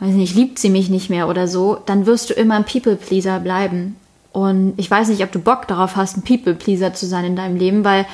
weiß 0.01 0.09
ich 0.09 0.15
nicht, 0.17 0.35
liebt 0.35 0.59
sie 0.59 0.69
mich 0.69 0.89
nicht 0.89 1.09
mehr 1.09 1.29
oder 1.29 1.47
so, 1.47 1.77
dann 1.85 2.05
wirst 2.05 2.29
du 2.29 2.33
immer 2.33 2.55
ein 2.55 2.65
People-Pleaser 2.65 3.39
bleiben. 3.39 3.95
Und 4.33 4.73
ich 4.75 4.91
weiß 4.91 5.07
nicht, 5.07 5.23
ob 5.23 5.31
du 5.31 5.39
Bock 5.39 5.65
darauf 5.69 5.95
hast, 5.95 6.17
ein 6.17 6.23
People-Pleaser 6.23 6.93
zu 6.93 7.05
sein 7.05 7.23
in 7.23 7.37
deinem 7.37 7.55
Leben, 7.55 7.85
weil 7.85 8.05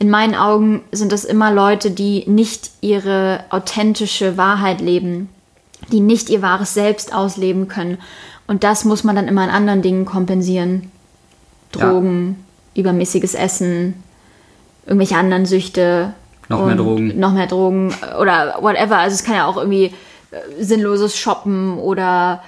in 0.00 0.10
meinen 0.10 0.34
Augen 0.34 0.82
sind 0.90 1.12
das 1.12 1.24
immer 1.24 1.52
Leute, 1.52 1.92
die 1.92 2.24
nicht 2.26 2.72
ihre 2.80 3.44
authentische 3.50 4.36
Wahrheit 4.36 4.80
leben, 4.80 5.28
die 5.92 6.00
nicht 6.00 6.28
ihr 6.28 6.42
wahres 6.42 6.74
Selbst 6.74 7.14
ausleben 7.14 7.68
können. 7.68 7.98
Und 8.48 8.64
das 8.64 8.84
muss 8.84 9.04
man 9.04 9.14
dann 9.14 9.28
immer 9.28 9.44
in 9.44 9.50
anderen 9.50 9.82
Dingen 9.82 10.04
kompensieren. 10.04 10.90
Drogen, 11.70 12.44
übermäßiges 12.74 13.34
Essen, 13.34 14.02
irgendwelche 14.86 15.16
anderen 15.16 15.46
Süchte. 15.46 16.14
Noch 16.48 16.64
mehr 16.64 16.74
Drogen. 16.74 17.20
Noch 17.20 17.32
mehr 17.32 17.46
Drogen 17.46 17.94
oder 18.20 18.56
whatever. 18.60 18.98
Also 18.98 19.14
es 19.14 19.22
kann 19.22 19.36
ja 19.36 19.46
auch 19.46 19.58
irgendwie 19.58 19.92
äh, 20.30 20.62
sinnloses 20.62 21.16
Shoppen 21.16 21.78
oder 21.78 22.42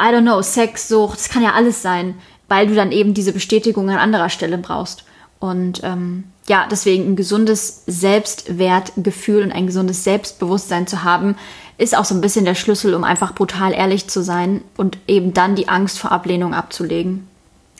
I 0.00 0.06
don't 0.06 0.22
know, 0.22 0.42
Sexsucht, 0.42 1.18
es 1.18 1.28
kann 1.28 1.42
ja 1.42 1.52
alles 1.52 1.82
sein, 1.82 2.14
weil 2.48 2.66
du 2.66 2.74
dann 2.74 2.90
eben 2.90 3.14
diese 3.14 3.32
Bestätigung 3.32 3.88
an 3.90 3.98
anderer 3.98 4.30
Stelle 4.30 4.58
brauchst. 4.58 5.04
Und 5.38 5.82
ähm, 5.84 6.24
ja, 6.48 6.66
deswegen 6.70 7.12
ein 7.12 7.16
gesundes 7.16 7.82
Selbstwertgefühl 7.86 9.42
und 9.42 9.52
ein 9.52 9.66
gesundes 9.66 10.02
Selbstbewusstsein 10.02 10.86
zu 10.86 11.04
haben, 11.04 11.36
ist 11.78 11.96
auch 11.96 12.04
so 12.04 12.14
ein 12.14 12.20
bisschen 12.20 12.44
der 12.44 12.54
Schlüssel, 12.54 12.94
um 12.94 13.04
einfach 13.04 13.34
brutal 13.34 13.72
ehrlich 13.72 14.08
zu 14.08 14.22
sein 14.22 14.62
und 14.76 14.98
eben 15.06 15.34
dann 15.34 15.54
die 15.54 15.68
Angst 15.68 15.98
vor 15.98 16.12
Ablehnung 16.12 16.54
abzulegen. 16.54 17.26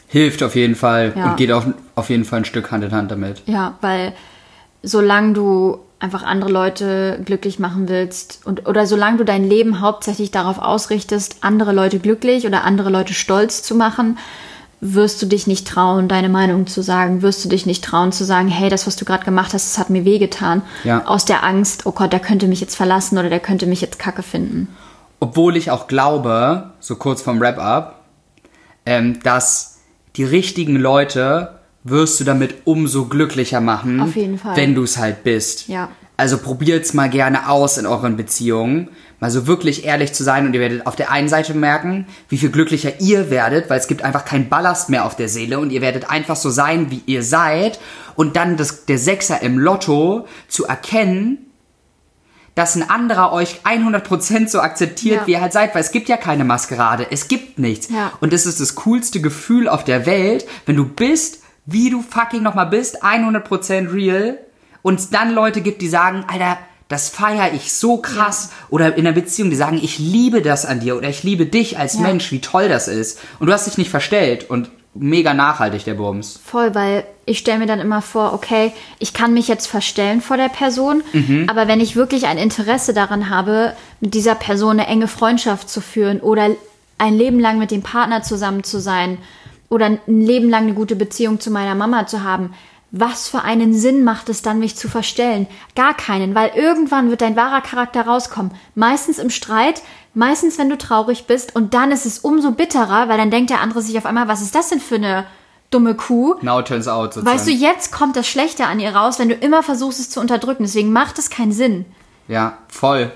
Hilft 0.08 0.42
auf 0.42 0.54
jeden 0.56 0.74
Fall 0.74 1.12
Ja. 1.16 1.30
und 1.30 1.36
geht 1.36 1.52
auch 1.52 1.64
auf 1.94 2.10
jeden 2.10 2.24
Fall 2.24 2.40
ein 2.40 2.44
Stück 2.44 2.70
Hand 2.70 2.84
in 2.84 2.92
Hand 2.92 3.10
damit. 3.10 3.42
Ja, 3.46 3.74
weil 3.80 4.12
solange 4.82 5.32
du 5.32 5.78
einfach 6.00 6.24
andere 6.24 6.50
Leute 6.50 7.20
glücklich 7.24 7.58
machen 7.60 7.88
willst 7.88 8.40
und 8.44 8.66
oder 8.68 8.86
solange 8.86 9.18
du 9.18 9.24
dein 9.24 9.48
Leben 9.48 9.80
hauptsächlich 9.80 10.32
darauf 10.32 10.58
ausrichtest, 10.58 11.36
andere 11.42 11.72
Leute 11.72 12.00
glücklich 12.00 12.44
oder 12.46 12.64
andere 12.64 12.90
Leute 12.90 13.14
stolz 13.14 13.62
zu 13.62 13.76
machen, 13.76 14.18
wirst 14.84 15.22
du 15.22 15.26
dich 15.26 15.46
nicht 15.46 15.68
trauen, 15.68 16.08
deine 16.08 16.28
Meinung 16.28 16.66
zu 16.66 16.82
sagen, 16.82 17.22
wirst 17.22 17.44
du 17.44 17.48
dich 17.48 17.66
nicht 17.66 17.84
trauen 17.84 18.10
zu 18.10 18.24
sagen, 18.24 18.48
hey, 18.48 18.68
das, 18.68 18.84
was 18.88 18.96
du 18.96 19.04
gerade 19.04 19.24
gemacht 19.24 19.54
hast, 19.54 19.70
das 19.70 19.78
hat 19.78 19.90
mir 19.90 20.04
wehgetan. 20.04 20.62
Ja. 20.82 21.06
Aus 21.06 21.24
der 21.24 21.44
Angst, 21.44 21.86
oh 21.86 21.92
Gott, 21.92 22.12
der 22.12 22.18
könnte 22.18 22.48
mich 22.48 22.60
jetzt 22.60 22.74
verlassen 22.74 23.16
oder 23.16 23.30
der 23.30 23.38
könnte 23.38 23.66
mich 23.66 23.80
jetzt 23.80 24.00
kacke 24.00 24.24
finden. 24.24 24.66
Obwohl 25.20 25.56
ich 25.56 25.70
auch 25.70 25.86
glaube, 25.86 26.72
so 26.80 26.96
kurz 26.96 27.22
vom 27.22 27.40
Wrap-up, 27.40 28.00
ähm, 28.84 29.20
dass 29.22 29.78
die 30.16 30.24
richtigen 30.24 30.74
Leute 30.74 31.60
wirst 31.84 32.18
du 32.18 32.24
damit 32.24 32.54
umso 32.64 33.04
glücklicher 33.04 33.60
machen, 33.60 34.00
Auf 34.00 34.16
jeden 34.16 34.36
Fall. 34.36 34.56
wenn 34.56 34.74
du 34.74 34.82
es 34.82 34.98
halt 34.98 35.22
bist. 35.22 35.68
Ja. 35.68 35.90
Also 36.16 36.38
probiert's 36.38 36.92
mal 36.94 37.08
gerne 37.10 37.48
aus 37.48 37.78
in 37.78 37.86
euren 37.86 38.16
Beziehungen, 38.16 38.88
mal 39.18 39.30
so 39.30 39.46
wirklich 39.46 39.84
ehrlich 39.84 40.12
zu 40.12 40.22
sein 40.22 40.46
und 40.46 40.54
ihr 40.54 40.60
werdet 40.60 40.86
auf 40.86 40.94
der 40.94 41.10
einen 41.10 41.28
Seite 41.28 41.54
merken, 41.54 42.06
wie 42.28 42.36
viel 42.36 42.50
glücklicher 42.50 43.00
ihr 43.00 43.30
werdet, 43.30 43.70
weil 43.70 43.78
es 43.80 43.86
gibt 43.88 44.02
einfach 44.02 44.24
keinen 44.24 44.48
Ballast 44.48 44.88
mehr 44.90 45.04
auf 45.06 45.16
der 45.16 45.28
Seele 45.28 45.58
und 45.58 45.70
ihr 45.70 45.80
werdet 45.80 46.10
einfach 46.10 46.36
so 46.36 46.50
sein, 46.50 46.90
wie 46.90 47.02
ihr 47.06 47.22
seid 47.22 47.80
und 48.14 48.36
dann 48.36 48.56
das, 48.56 48.84
der 48.84 48.98
Sechser 48.98 49.42
im 49.42 49.58
Lotto 49.58 50.26
zu 50.48 50.66
erkennen, 50.66 51.38
dass 52.54 52.76
ein 52.76 52.88
anderer 52.90 53.32
euch 53.32 53.60
100% 53.64 54.48
so 54.48 54.60
akzeptiert, 54.60 55.22
Ja. 55.22 55.26
wie 55.26 55.32
ihr 55.32 55.40
halt 55.40 55.54
seid, 55.54 55.74
weil 55.74 55.80
es 55.80 55.90
gibt 55.90 56.08
ja 56.10 56.18
keine 56.18 56.44
Maskerade, 56.44 57.06
es 57.10 57.26
gibt 57.26 57.58
nichts. 57.58 57.88
Ja. 57.88 58.12
Und 58.20 58.32
das 58.34 58.44
ist 58.44 58.60
das 58.60 58.74
coolste 58.74 59.22
Gefühl 59.22 59.68
auf 59.68 59.84
der 59.84 60.04
Welt, 60.04 60.46
wenn 60.66 60.76
du 60.76 60.84
bist, 60.84 61.38
wie 61.64 61.88
du 61.88 62.02
fucking 62.02 62.42
nochmal 62.42 62.66
bist, 62.66 63.02
100% 63.02 63.92
real, 63.94 64.38
und 64.82 64.98
es 65.00 65.10
dann 65.10 65.32
Leute 65.32 65.60
gibt, 65.60 65.80
die 65.82 65.88
sagen, 65.88 66.24
Alter, 66.28 66.58
das 66.88 67.08
feiere 67.08 67.54
ich 67.54 67.72
so 67.72 67.96
krass. 67.98 68.50
Oder 68.68 68.96
in 68.96 69.06
einer 69.06 69.14
Beziehung, 69.14 69.48
die 69.50 69.56
sagen, 69.56 69.80
ich 69.82 69.98
liebe 69.98 70.42
das 70.42 70.66
an 70.66 70.80
dir 70.80 70.96
oder 70.96 71.08
ich 71.08 71.22
liebe 71.22 71.46
dich 71.46 71.78
als 71.78 71.94
Ja. 71.94 72.00
Mensch, 72.02 72.30
wie 72.32 72.40
toll 72.40 72.68
das 72.68 72.86
ist. 72.88 73.18
Und 73.38 73.46
du 73.46 73.52
hast 73.52 73.66
dich 73.66 73.78
nicht 73.78 73.90
verstellt 73.90 74.50
und 74.50 74.70
mega 74.94 75.32
nachhaltig, 75.32 75.84
der 75.84 75.94
Bums. 75.94 76.38
Voll, 76.44 76.74
weil 76.74 77.04
ich 77.24 77.38
stelle 77.38 77.60
mir 77.60 77.66
dann 77.66 77.80
immer 77.80 78.02
vor, 78.02 78.34
okay, 78.34 78.72
ich 78.98 79.14
kann 79.14 79.32
mich 79.32 79.48
jetzt 79.48 79.66
verstellen 79.66 80.20
vor 80.20 80.36
der 80.36 80.50
Person, 80.50 81.02
Mhm. 81.14 81.46
aber 81.48 81.66
wenn 81.66 81.80
ich 81.80 81.96
wirklich 81.96 82.26
ein 82.26 82.36
Interesse 82.36 82.92
daran 82.92 83.30
habe, 83.30 83.72
mit 84.00 84.12
dieser 84.12 84.34
Person 84.34 84.72
eine 84.72 84.86
enge 84.88 85.08
Freundschaft 85.08 85.70
zu 85.70 85.80
führen 85.80 86.20
oder 86.20 86.50
ein 86.98 87.14
Leben 87.16 87.40
lang 87.40 87.58
mit 87.58 87.70
dem 87.70 87.80
Partner 87.82 88.22
zusammen 88.22 88.64
zu 88.64 88.80
sein 88.80 89.16
oder 89.70 89.86
ein 89.86 89.98
Leben 90.06 90.50
lang 90.50 90.64
eine 90.64 90.74
gute 90.74 90.94
Beziehung 90.94 91.40
zu 91.40 91.50
meiner 91.50 91.74
Mama 91.74 92.06
zu 92.06 92.22
haben, 92.22 92.52
was 92.92 93.30
für 93.30 93.40
einen 93.42 93.72
Sinn 93.72 94.04
macht 94.04 94.28
es 94.28 94.42
dann, 94.42 94.58
mich 94.58 94.76
zu 94.76 94.86
verstellen? 94.86 95.46
Gar 95.74 95.94
keinen, 95.94 96.34
weil 96.34 96.52
irgendwann 96.54 97.08
wird 97.08 97.22
dein 97.22 97.36
wahrer 97.36 97.62
Charakter 97.62 98.02
rauskommen. 98.02 98.52
Meistens 98.74 99.18
im 99.18 99.30
Streit, 99.30 99.82
meistens 100.12 100.58
wenn 100.58 100.68
du 100.68 100.76
traurig 100.76 101.26
bist 101.26 101.56
und 101.56 101.72
dann 101.72 101.90
ist 101.90 102.04
es 102.04 102.18
umso 102.18 102.52
bitterer, 102.52 103.08
weil 103.08 103.16
dann 103.16 103.30
denkt 103.30 103.48
der 103.48 103.62
andere 103.62 103.80
sich 103.80 103.96
auf 103.96 104.04
einmal, 104.04 104.28
was 104.28 104.42
ist 104.42 104.54
das 104.54 104.68
denn 104.68 104.80
für 104.80 104.96
eine 104.96 105.26
dumme 105.70 105.94
Kuh? 105.94 106.36
Now 106.42 106.60
turns 106.60 106.86
out 106.86 107.14
sozusagen. 107.14 107.34
Weißt 107.34 107.46
du, 107.46 107.50
jetzt 107.50 107.92
kommt 107.92 108.14
das 108.14 108.28
Schlechte 108.28 108.66
an 108.66 108.78
ihr 108.78 108.94
raus, 108.94 109.18
wenn 109.18 109.30
du 109.30 109.34
immer 109.36 109.62
versuchst, 109.62 109.98
es 109.98 110.10
zu 110.10 110.20
unterdrücken. 110.20 110.64
Deswegen 110.64 110.92
macht 110.92 111.18
es 111.18 111.30
keinen 111.30 111.52
Sinn. 111.52 111.86
Ja, 112.28 112.58
voll. 112.68 113.10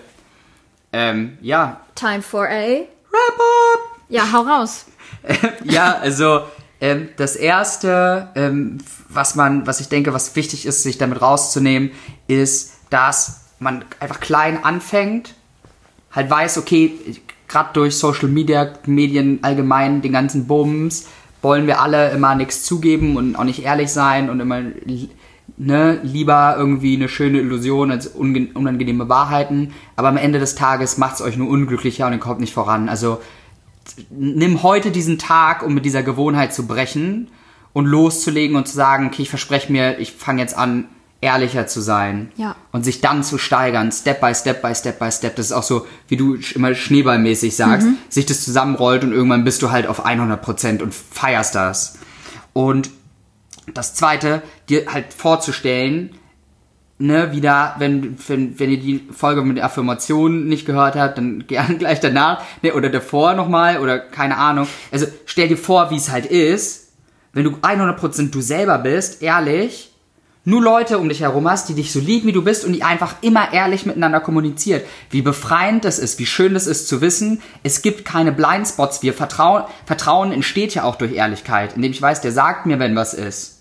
Ähm, 0.94 1.36
ja. 1.42 1.80
Time 1.94 2.22
for 2.22 2.48
a. 2.48 2.50
Wrap 2.50 3.38
up! 3.38 4.00
Ja, 4.08 4.32
hau 4.32 4.40
raus. 4.40 4.86
ja, 5.64 5.98
also 5.98 6.42
ähm, 6.80 7.08
das 7.16 7.36
erste, 7.36 8.28
ähm, 8.34 8.78
was 9.08 9.34
man, 9.34 9.66
was 9.66 9.80
ich 9.80 9.88
denke, 9.88 10.12
was 10.12 10.36
wichtig 10.36 10.66
ist, 10.66 10.82
sich 10.82 10.98
damit 10.98 11.22
rauszunehmen, 11.22 11.90
ist, 12.28 12.72
dass 12.90 13.40
man 13.58 13.84
einfach 14.00 14.20
klein 14.20 14.62
anfängt, 14.62 15.34
halt 16.12 16.30
weiß, 16.30 16.58
okay, 16.58 16.92
gerade 17.48 17.70
durch 17.72 17.96
Social 17.96 18.28
Media, 18.28 18.72
Medien 18.86 19.38
allgemein, 19.42 20.02
den 20.02 20.12
ganzen 20.12 20.46
Bums, 20.46 21.06
wollen 21.42 21.66
wir 21.66 21.80
alle 21.80 22.10
immer 22.10 22.34
nichts 22.34 22.64
zugeben 22.64 23.16
und 23.16 23.36
auch 23.36 23.44
nicht 23.44 23.62
ehrlich 23.62 23.90
sein 23.90 24.30
und 24.30 24.40
immer 24.40 24.62
ne, 25.56 26.00
lieber 26.02 26.56
irgendwie 26.58 26.96
eine 26.96 27.08
schöne 27.08 27.40
Illusion 27.40 27.90
als 27.90 28.08
unangenehme 28.08 29.08
Wahrheiten. 29.08 29.72
Aber 29.94 30.08
am 30.08 30.16
Ende 30.16 30.38
des 30.38 30.54
Tages 30.54 30.98
macht 30.98 31.16
es 31.16 31.22
euch 31.22 31.36
nur 31.36 31.48
unglücklicher 31.48 32.06
und 32.06 32.12
ihr 32.12 32.18
kommt 32.18 32.40
nicht 32.40 32.54
voran. 32.54 32.88
Also 32.88 33.20
nimm 34.10 34.62
heute 34.62 34.90
diesen 34.90 35.18
Tag, 35.18 35.62
um 35.62 35.74
mit 35.74 35.84
dieser 35.84 36.02
Gewohnheit 36.02 36.54
zu 36.54 36.66
brechen 36.66 37.28
und 37.72 37.86
loszulegen 37.86 38.56
und 38.56 38.66
zu 38.66 38.74
sagen, 38.74 39.06
okay, 39.06 39.22
ich 39.22 39.30
verspreche 39.30 39.70
mir, 39.70 39.98
ich 39.98 40.12
fange 40.12 40.40
jetzt 40.40 40.56
an, 40.56 40.88
ehrlicher 41.20 41.66
zu 41.66 41.80
sein. 41.80 42.30
Ja. 42.36 42.56
Und 42.72 42.84
sich 42.84 43.00
dann 43.00 43.22
zu 43.22 43.38
steigern, 43.38 43.90
Step 43.90 44.20
by 44.20 44.34
Step 44.34 44.62
by 44.62 44.74
Step 44.74 44.98
by 44.98 45.10
Step. 45.10 45.36
Das 45.36 45.46
ist 45.46 45.52
auch 45.52 45.62
so, 45.62 45.86
wie 46.08 46.16
du 46.16 46.36
immer 46.54 46.74
schneeballmäßig 46.74 47.56
sagst, 47.56 47.88
sich 48.08 48.26
das 48.26 48.44
zusammenrollt 48.44 49.02
und 49.04 49.12
irgendwann 49.12 49.44
bist 49.44 49.62
du 49.62 49.70
halt 49.70 49.86
auf 49.86 50.06
100% 50.06 50.82
und 50.82 50.94
feierst 50.94 51.54
das. 51.54 51.98
Und 52.52 52.90
das 53.72 53.94
zweite, 53.94 54.42
dir 54.68 54.92
halt 54.92 55.12
vorzustellen, 55.12 56.10
ne, 56.98 57.32
wieder, 57.32 57.76
wenn, 57.78 58.16
wenn, 58.26 58.58
wenn 58.58 58.70
ihr 58.70 58.80
die 58.80 59.08
Folge 59.10 59.42
mit 59.42 59.62
Affirmationen 59.62 60.48
nicht 60.48 60.66
gehört 60.66 60.96
habt, 60.96 61.18
dann 61.18 61.46
gerne 61.46 61.76
gleich 61.76 62.00
danach, 62.00 62.42
ne, 62.62 62.74
oder 62.74 62.90
davor 62.90 63.34
nochmal, 63.34 63.80
oder 63.80 63.98
keine 63.98 64.36
Ahnung. 64.36 64.66
Also, 64.90 65.06
stell 65.26 65.48
dir 65.48 65.58
vor, 65.58 65.90
wie 65.90 65.96
es 65.96 66.10
halt 66.10 66.26
ist, 66.26 66.92
wenn 67.32 67.44
du 67.44 67.50
100% 67.50 68.30
du 68.30 68.40
selber 68.40 68.78
bist, 68.78 69.22
ehrlich, 69.22 69.92
nur 70.48 70.62
Leute 70.62 70.98
um 70.98 71.08
dich 71.08 71.22
herum 71.22 71.50
hast, 71.50 71.68
die 71.68 71.74
dich 71.74 71.92
so 71.92 71.98
lieben, 71.98 72.28
wie 72.28 72.32
du 72.32 72.44
bist 72.44 72.64
und 72.64 72.72
die 72.72 72.84
einfach 72.84 73.16
immer 73.20 73.52
ehrlich 73.52 73.84
miteinander 73.84 74.20
kommuniziert. 74.20 74.86
Wie 75.10 75.20
befreiend 75.20 75.84
das 75.84 75.98
ist, 75.98 76.20
wie 76.20 76.26
schön 76.26 76.54
das 76.54 76.68
ist 76.68 76.86
zu 76.86 77.00
wissen, 77.00 77.42
es 77.64 77.82
gibt 77.82 78.04
keine 78.04 78.30
Blindspots. 78.30 79.02
Wir 79.02 79.12
vertrauen, 79.12 79.64
Vertrauen 79.86 80.30
entsteht 80.30 80.72
ja 80.72 80.84
auch 80.84 80.94
durch 80.94 81.14
Ehrlichkeit, 81.14 81.74
indem 81.74 81.90
ich 81.90 82.00
weiß, 82.00 82.20
der 82.20 82.30
sagt 82.30 82.64
mir, 82.64 82.78
wenn 82.78 82.94
was 82.94 83.12
ist. 83.12 83.55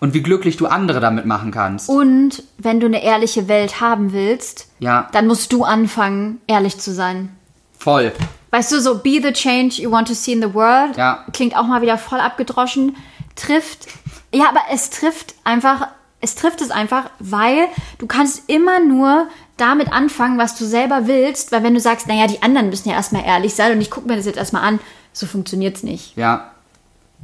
Und 0.00 0.12
wie 0.14 0.22
glücklich 0.22 0.56
du 0.56 0.66
andere 0.66 1.00
damit 1.00 1.24
machen 1.26 1.50
kannst. 1.52 1.88
Und 1.88 2.42
wenn 2.58 2.80
du 2.80 2.86
eine 2.86 3.02
ehrliche 3.02 3.48
Welt 3.48 3.80
haben 3.80 4.12
willst, 4.12 4.68
Ja, 4.78 5.08
dann 5.12 5.26
musst 5.26 5.52
du 5.52 5.64
anfangen, 5.64 6.40
ehrlich 6.46 6.78
zu 6.78 6.92
sein. 6.92 7.30
voll. 7.78 8.12
Weißt 8.50 8.72
du, 8.72 8.80
so 8.80 8.98
be 8.98 9.20
the 9.22 9.32
change 9.32 9.82
you 9.82 9.90
want 9.90 10.08
to 10.08 10.14
see 10.14 10.32
in 10.32 10.40
the 10.40 10.54
world. 10.54 10.96
Ja. 10.96 11.24
Klingt 11.32 11.56
auch 11.56 11.64
mal 11.66 11.82
wieder 11.82 11.98
voll 11.98 12.20
abgedroschen. 12.20 12.96
Trifft. 13.34 13.86
Ja, 14.32 14.48
aber 14.48 14.60
es 14.72 14.88
trifft 14.90 15.34
einfach, 15.44 15.88
es 16.20 16.36
trifft 16.36 16.60
es 16.62 16.70
einfach, 16.70 17.10
weil 17.18 17.66
du 17.98 18.06
kannst 18.06 18.48
immer 18.48 18.80
nur 18.80 19.26
damit 19.58 19.92
anfangen, 19.92 20.38
was 20.38 20.56
du 20.56 20.64
selber 20.64 21.06
willst, 21.06 21.52
weil 21.52 21.62
wenn 21.64 21.74
du 21.74 21.80
sagst, 21.80 22.06
naja, 22.08 22.26
die 22.28 22.40
anderen 22.42 22.70
müssen 22.70 22.88
ja 22.88 22.94
erstmal 22.94 23.24
ehrlich 23.24 23.54
sein 23.54 23.72
und 23.72 23.80
ich 23.80 23.90
gucke 23.90 24.08
mir 24.08 24.16
das 24.16 24.26
jetzt 24.26 24.38
erstmal 24.38 24.62
an, 24.62 24.78
so 25.12 25.26
funktioniert's 25.26 25.82
nicht. 25.82 26.16
Ja, 26.16 26.50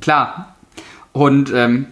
klar. 0.01 0.55
Und 1.13 1.51
ähm, 1.55 1.87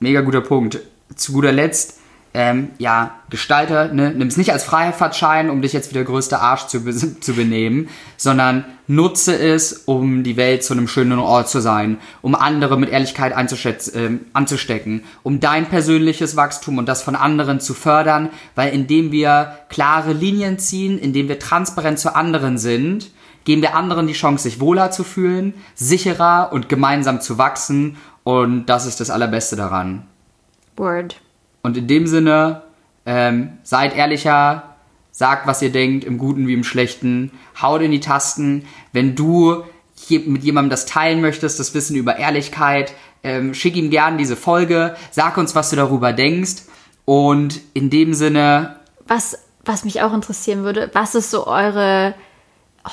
mega 0.00 0.20
guter 0.20 0.40
Punkt. 0.40 0.80
Zu 1.14 1.32
guter 1.32 1.52
Letzt, 1.52 1.98
ähm, 2.34 2.70
ja, 2.78 3.16
Gestalter, 3.30 3.92
ne, 3.92 4.12
nimm 4.14 4.28
es 4.28 4.36
nicht 4.36 4.52
als 4.52 4.62
Freifahrtschein, 4.62 5.48
um 5.48 5.62
dich 5.62 5.72
jetzt 5.72 5.90
wie 5.90 5.94
der 5.94 6.04
größte 6.04 6.38
Arsch 6.38 6.66
zu, 6.66 6.84
be 6.84 6.94
zu 7.20 7.32
benehmen, 7.32 7.88
sondern 8.16 8.64
nutze 8.86 9.36
es, 9.36 9.72
um 9.86 10.22
die 10.22 10.36
Welt 10.36 10.62
zu 10.62 10.74
einem 10.74 10.88
schönen 10.88 11.18
Ort 11.18 11.48
zu 11.48 11.60
sein, 11.60 11.98
um 12.20 12.34
andere 12.34 12.78
mit 12.78 12.90
Ehrlichkeit 12.90 13.34
ähm, 13.94 14.20
anzustecken, 14.34 15.04
um 15.22 15.40
dein 15.40 15.66
persönliches 15.66 16.36
Wachstum 16.36 16.78
und 16.78 16.86
das 16.86 17.02
von 17.02 17.16
anderen 17.16 17.60
zu 17.60 17.72
fördern, 17.72 18.28
weil 18.54 18.74
indem 18.74 19.10
wir 19.10 19.54
klare 19.70 20.12
Linien 20.12 20.58
ziehen, 20.58 20.98
indem 20.98 21.28
wir 21.28 21.38
transparent 21.38 21.98
zu 21.98 22.14
anderen 22.14 22.58
sind, 22.58 23.10
geben 23.44 23.62
wir 23.62 23.74
anderen 23.74 24.06
die 24.06 24.12
Chance, 24.12 24.42
sich 24.42 24.60
wohler 24.60 24.90
zu 24.90 25.04
fühlen, 25.04 25.54
sicherer 25.74 26.50
und 26.52 26.68
gemeinsam 26.68 27.22
zu 27.22 27.38
wachsen. 27.38 27.96
Und 28.24 28.66
das 28.66 28.86
ist 28.86 29.00
das 29.00 29.10
Allerbeste 29.10 29.56
daran. 29.56 30.06
Word. 30.76 31.20
Und 31.62 31.76
in 31.76 31.86
dem 31.86 32.06
Sinne, 32.06 32.62
ähm, 33.06 33.58
seid 33.62 33.96
ehrlicher, 33.96 34.74
sagt, 35.10 35.46
was 35.46 35.62
ihr 35.62 35.72
denkt, 35.72 36.04
im 36.04 36.18
Guten 36.18 36.46
wie 36.46 36.54
im 36.54 36.64
Schlechten, 36.64 37.32
haut 37.60 37.82
in 37.82 37.90
die 37.90 38.00
Tasten. 38.00 38.66
Wenn 38.92 39.16
du 39.16 39.64
mit 40.10 40.44
jemandem 40.44 40.70
das 40.70 40.86
teilen 40.86 41.20
möchtest, 41.20 41.58
das 41.58 41.74
Wissen 41.74 41.96
über 41.96 42.16
Ehrlichkeit, 42.16 42.94
ähm, 43.22 43.52
schick 43.54 43.76
ihm 43.76 43.90
gern 43.90 44.16
diese 44.16 44.36
Folge, 44.36 44.94
sag 45.10 45.36
uns, 45.36 45.54
was 45.54 45.70
du 45.70 45.76
darüber 45.76 46.12
denkst. 46.12 46.62
Und 47.04 47.60
in 47.74 47.90
dem 47.90 48.14
Sinne, 48.14 48.76
Was, 49.06 49.38
was 49.64 49.84
mich 49.84 50.02
auch 50.02 50.12
interessieren 50.12 50.62
würde, 50.62 50.90
was 50.92 51.14
ist 51.14 51.30
so 51.30 51.46
eure 51.46 52.14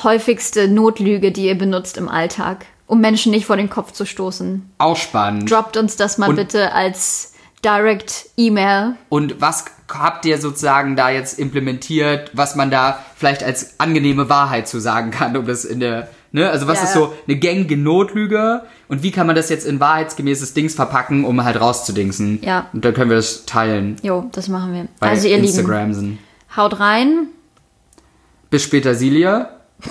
häufigste 0.03 0.67
Notlüge, 0.67 1.31
die 1.31 1.45
ihr 1.47 1.57
benutzt 1.57 1.97
im 1.97 2.09
Alltag, 2.09 2.65
um 2.88 3.02
Menschen 3.02 3.32
nicht 3.32 3.45
vor 3.45 3.58
den 3.58 3.69
Kopf 3.69 3.91
zu 3.91 4.06
stoßen? 4.06 4.69
auch 4.78 4.98
spannend. 4.98 5.50
Droppt 5.52 5.78
uns 5.78 5.95
das 5.95 6.17
mal 6.17 6.30
Und- 6.30 6.36
bitte 6.36 6.74
als 6.74 7.34
Direct 7.63 8.28
E-Mail. 8.38 8.95
Und 9.10 9.41
was 9.41 9.65
habt 9.91 10.26
ihr 10.26 10.38
sozusagen 10.39 10.95
da 10.95 11.10
jetzt 11.10 11.39
implementiert, 11.39 12.30
was 12.34 12.56
man 12.56 12.69
da 12.69 13.00
vielleicht 13.15 13.43
als 13.43 13.80
angenehme 13.80 14.30
Wahrheit 14.30 14.67
zu 14.67 14.80
sagen 14.80 15.10
kann, 15.12 15.36
um 15.36 15.48
das 15.48 15.65
in 15.65 15.80
der, 15.80 16.10
ne, 16.32 16.50
also 16.50 16.67
was 16.67 16.80
Ja, 16.80 16.84
ist 16.86 16.93
so 16.93 17.13
eine 17.28 17.38
gängige 17.38 17.76
Notlüge 17.78 18.63
und 18.88 19.02
wie 19.02 19.10
kann 19.12 19.26
man 19.26 19.36
das 19.36 19.50
jetzt 19.50 19.65
in 19.65 19.80
wahrheitsgemäßes 19.80 20.54
Dings 20.54 20.76
verpacken, 20.76 21.26
um 21.26 21.43
halt 21.43 21.60
rauszudingsen? 21.60 22.39
Ja. 22.43 22.67
Und 22.74 22.86
dann 22.86 22.93
können 22.93 23.10
wir 23.10 23.17
das 23.17 23.45
teilen 23.45 23.95
Jo, 24.04 24.30
das 24.32 24.48
machen 24.48 24.74
wir. 24.74 24.88
also 25.00 25.28
ihr 25.28 25.38
Lieben, 25.38 25.48
Instagramsen. 25.48 26.19
haut 26.56 26.80
rein. 26.80 27.28
Bis 28.52 28.62
später, 28.63 28.93
Silja. 28.93 29.50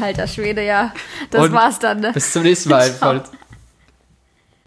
Alter 0.00 0.26
Schwede, 0.26 0.64
ja. 0.64 0.92
Das 1.30 1.42
Und 1.42 1.52
war's 1.52 1.78
dann. 1.78 2.00
Ne? 2.00 2.12
Bis 2.12 2.32
zum 2.32 2.42
nächsten 2.42 2.70
Mal. 2.70 2.92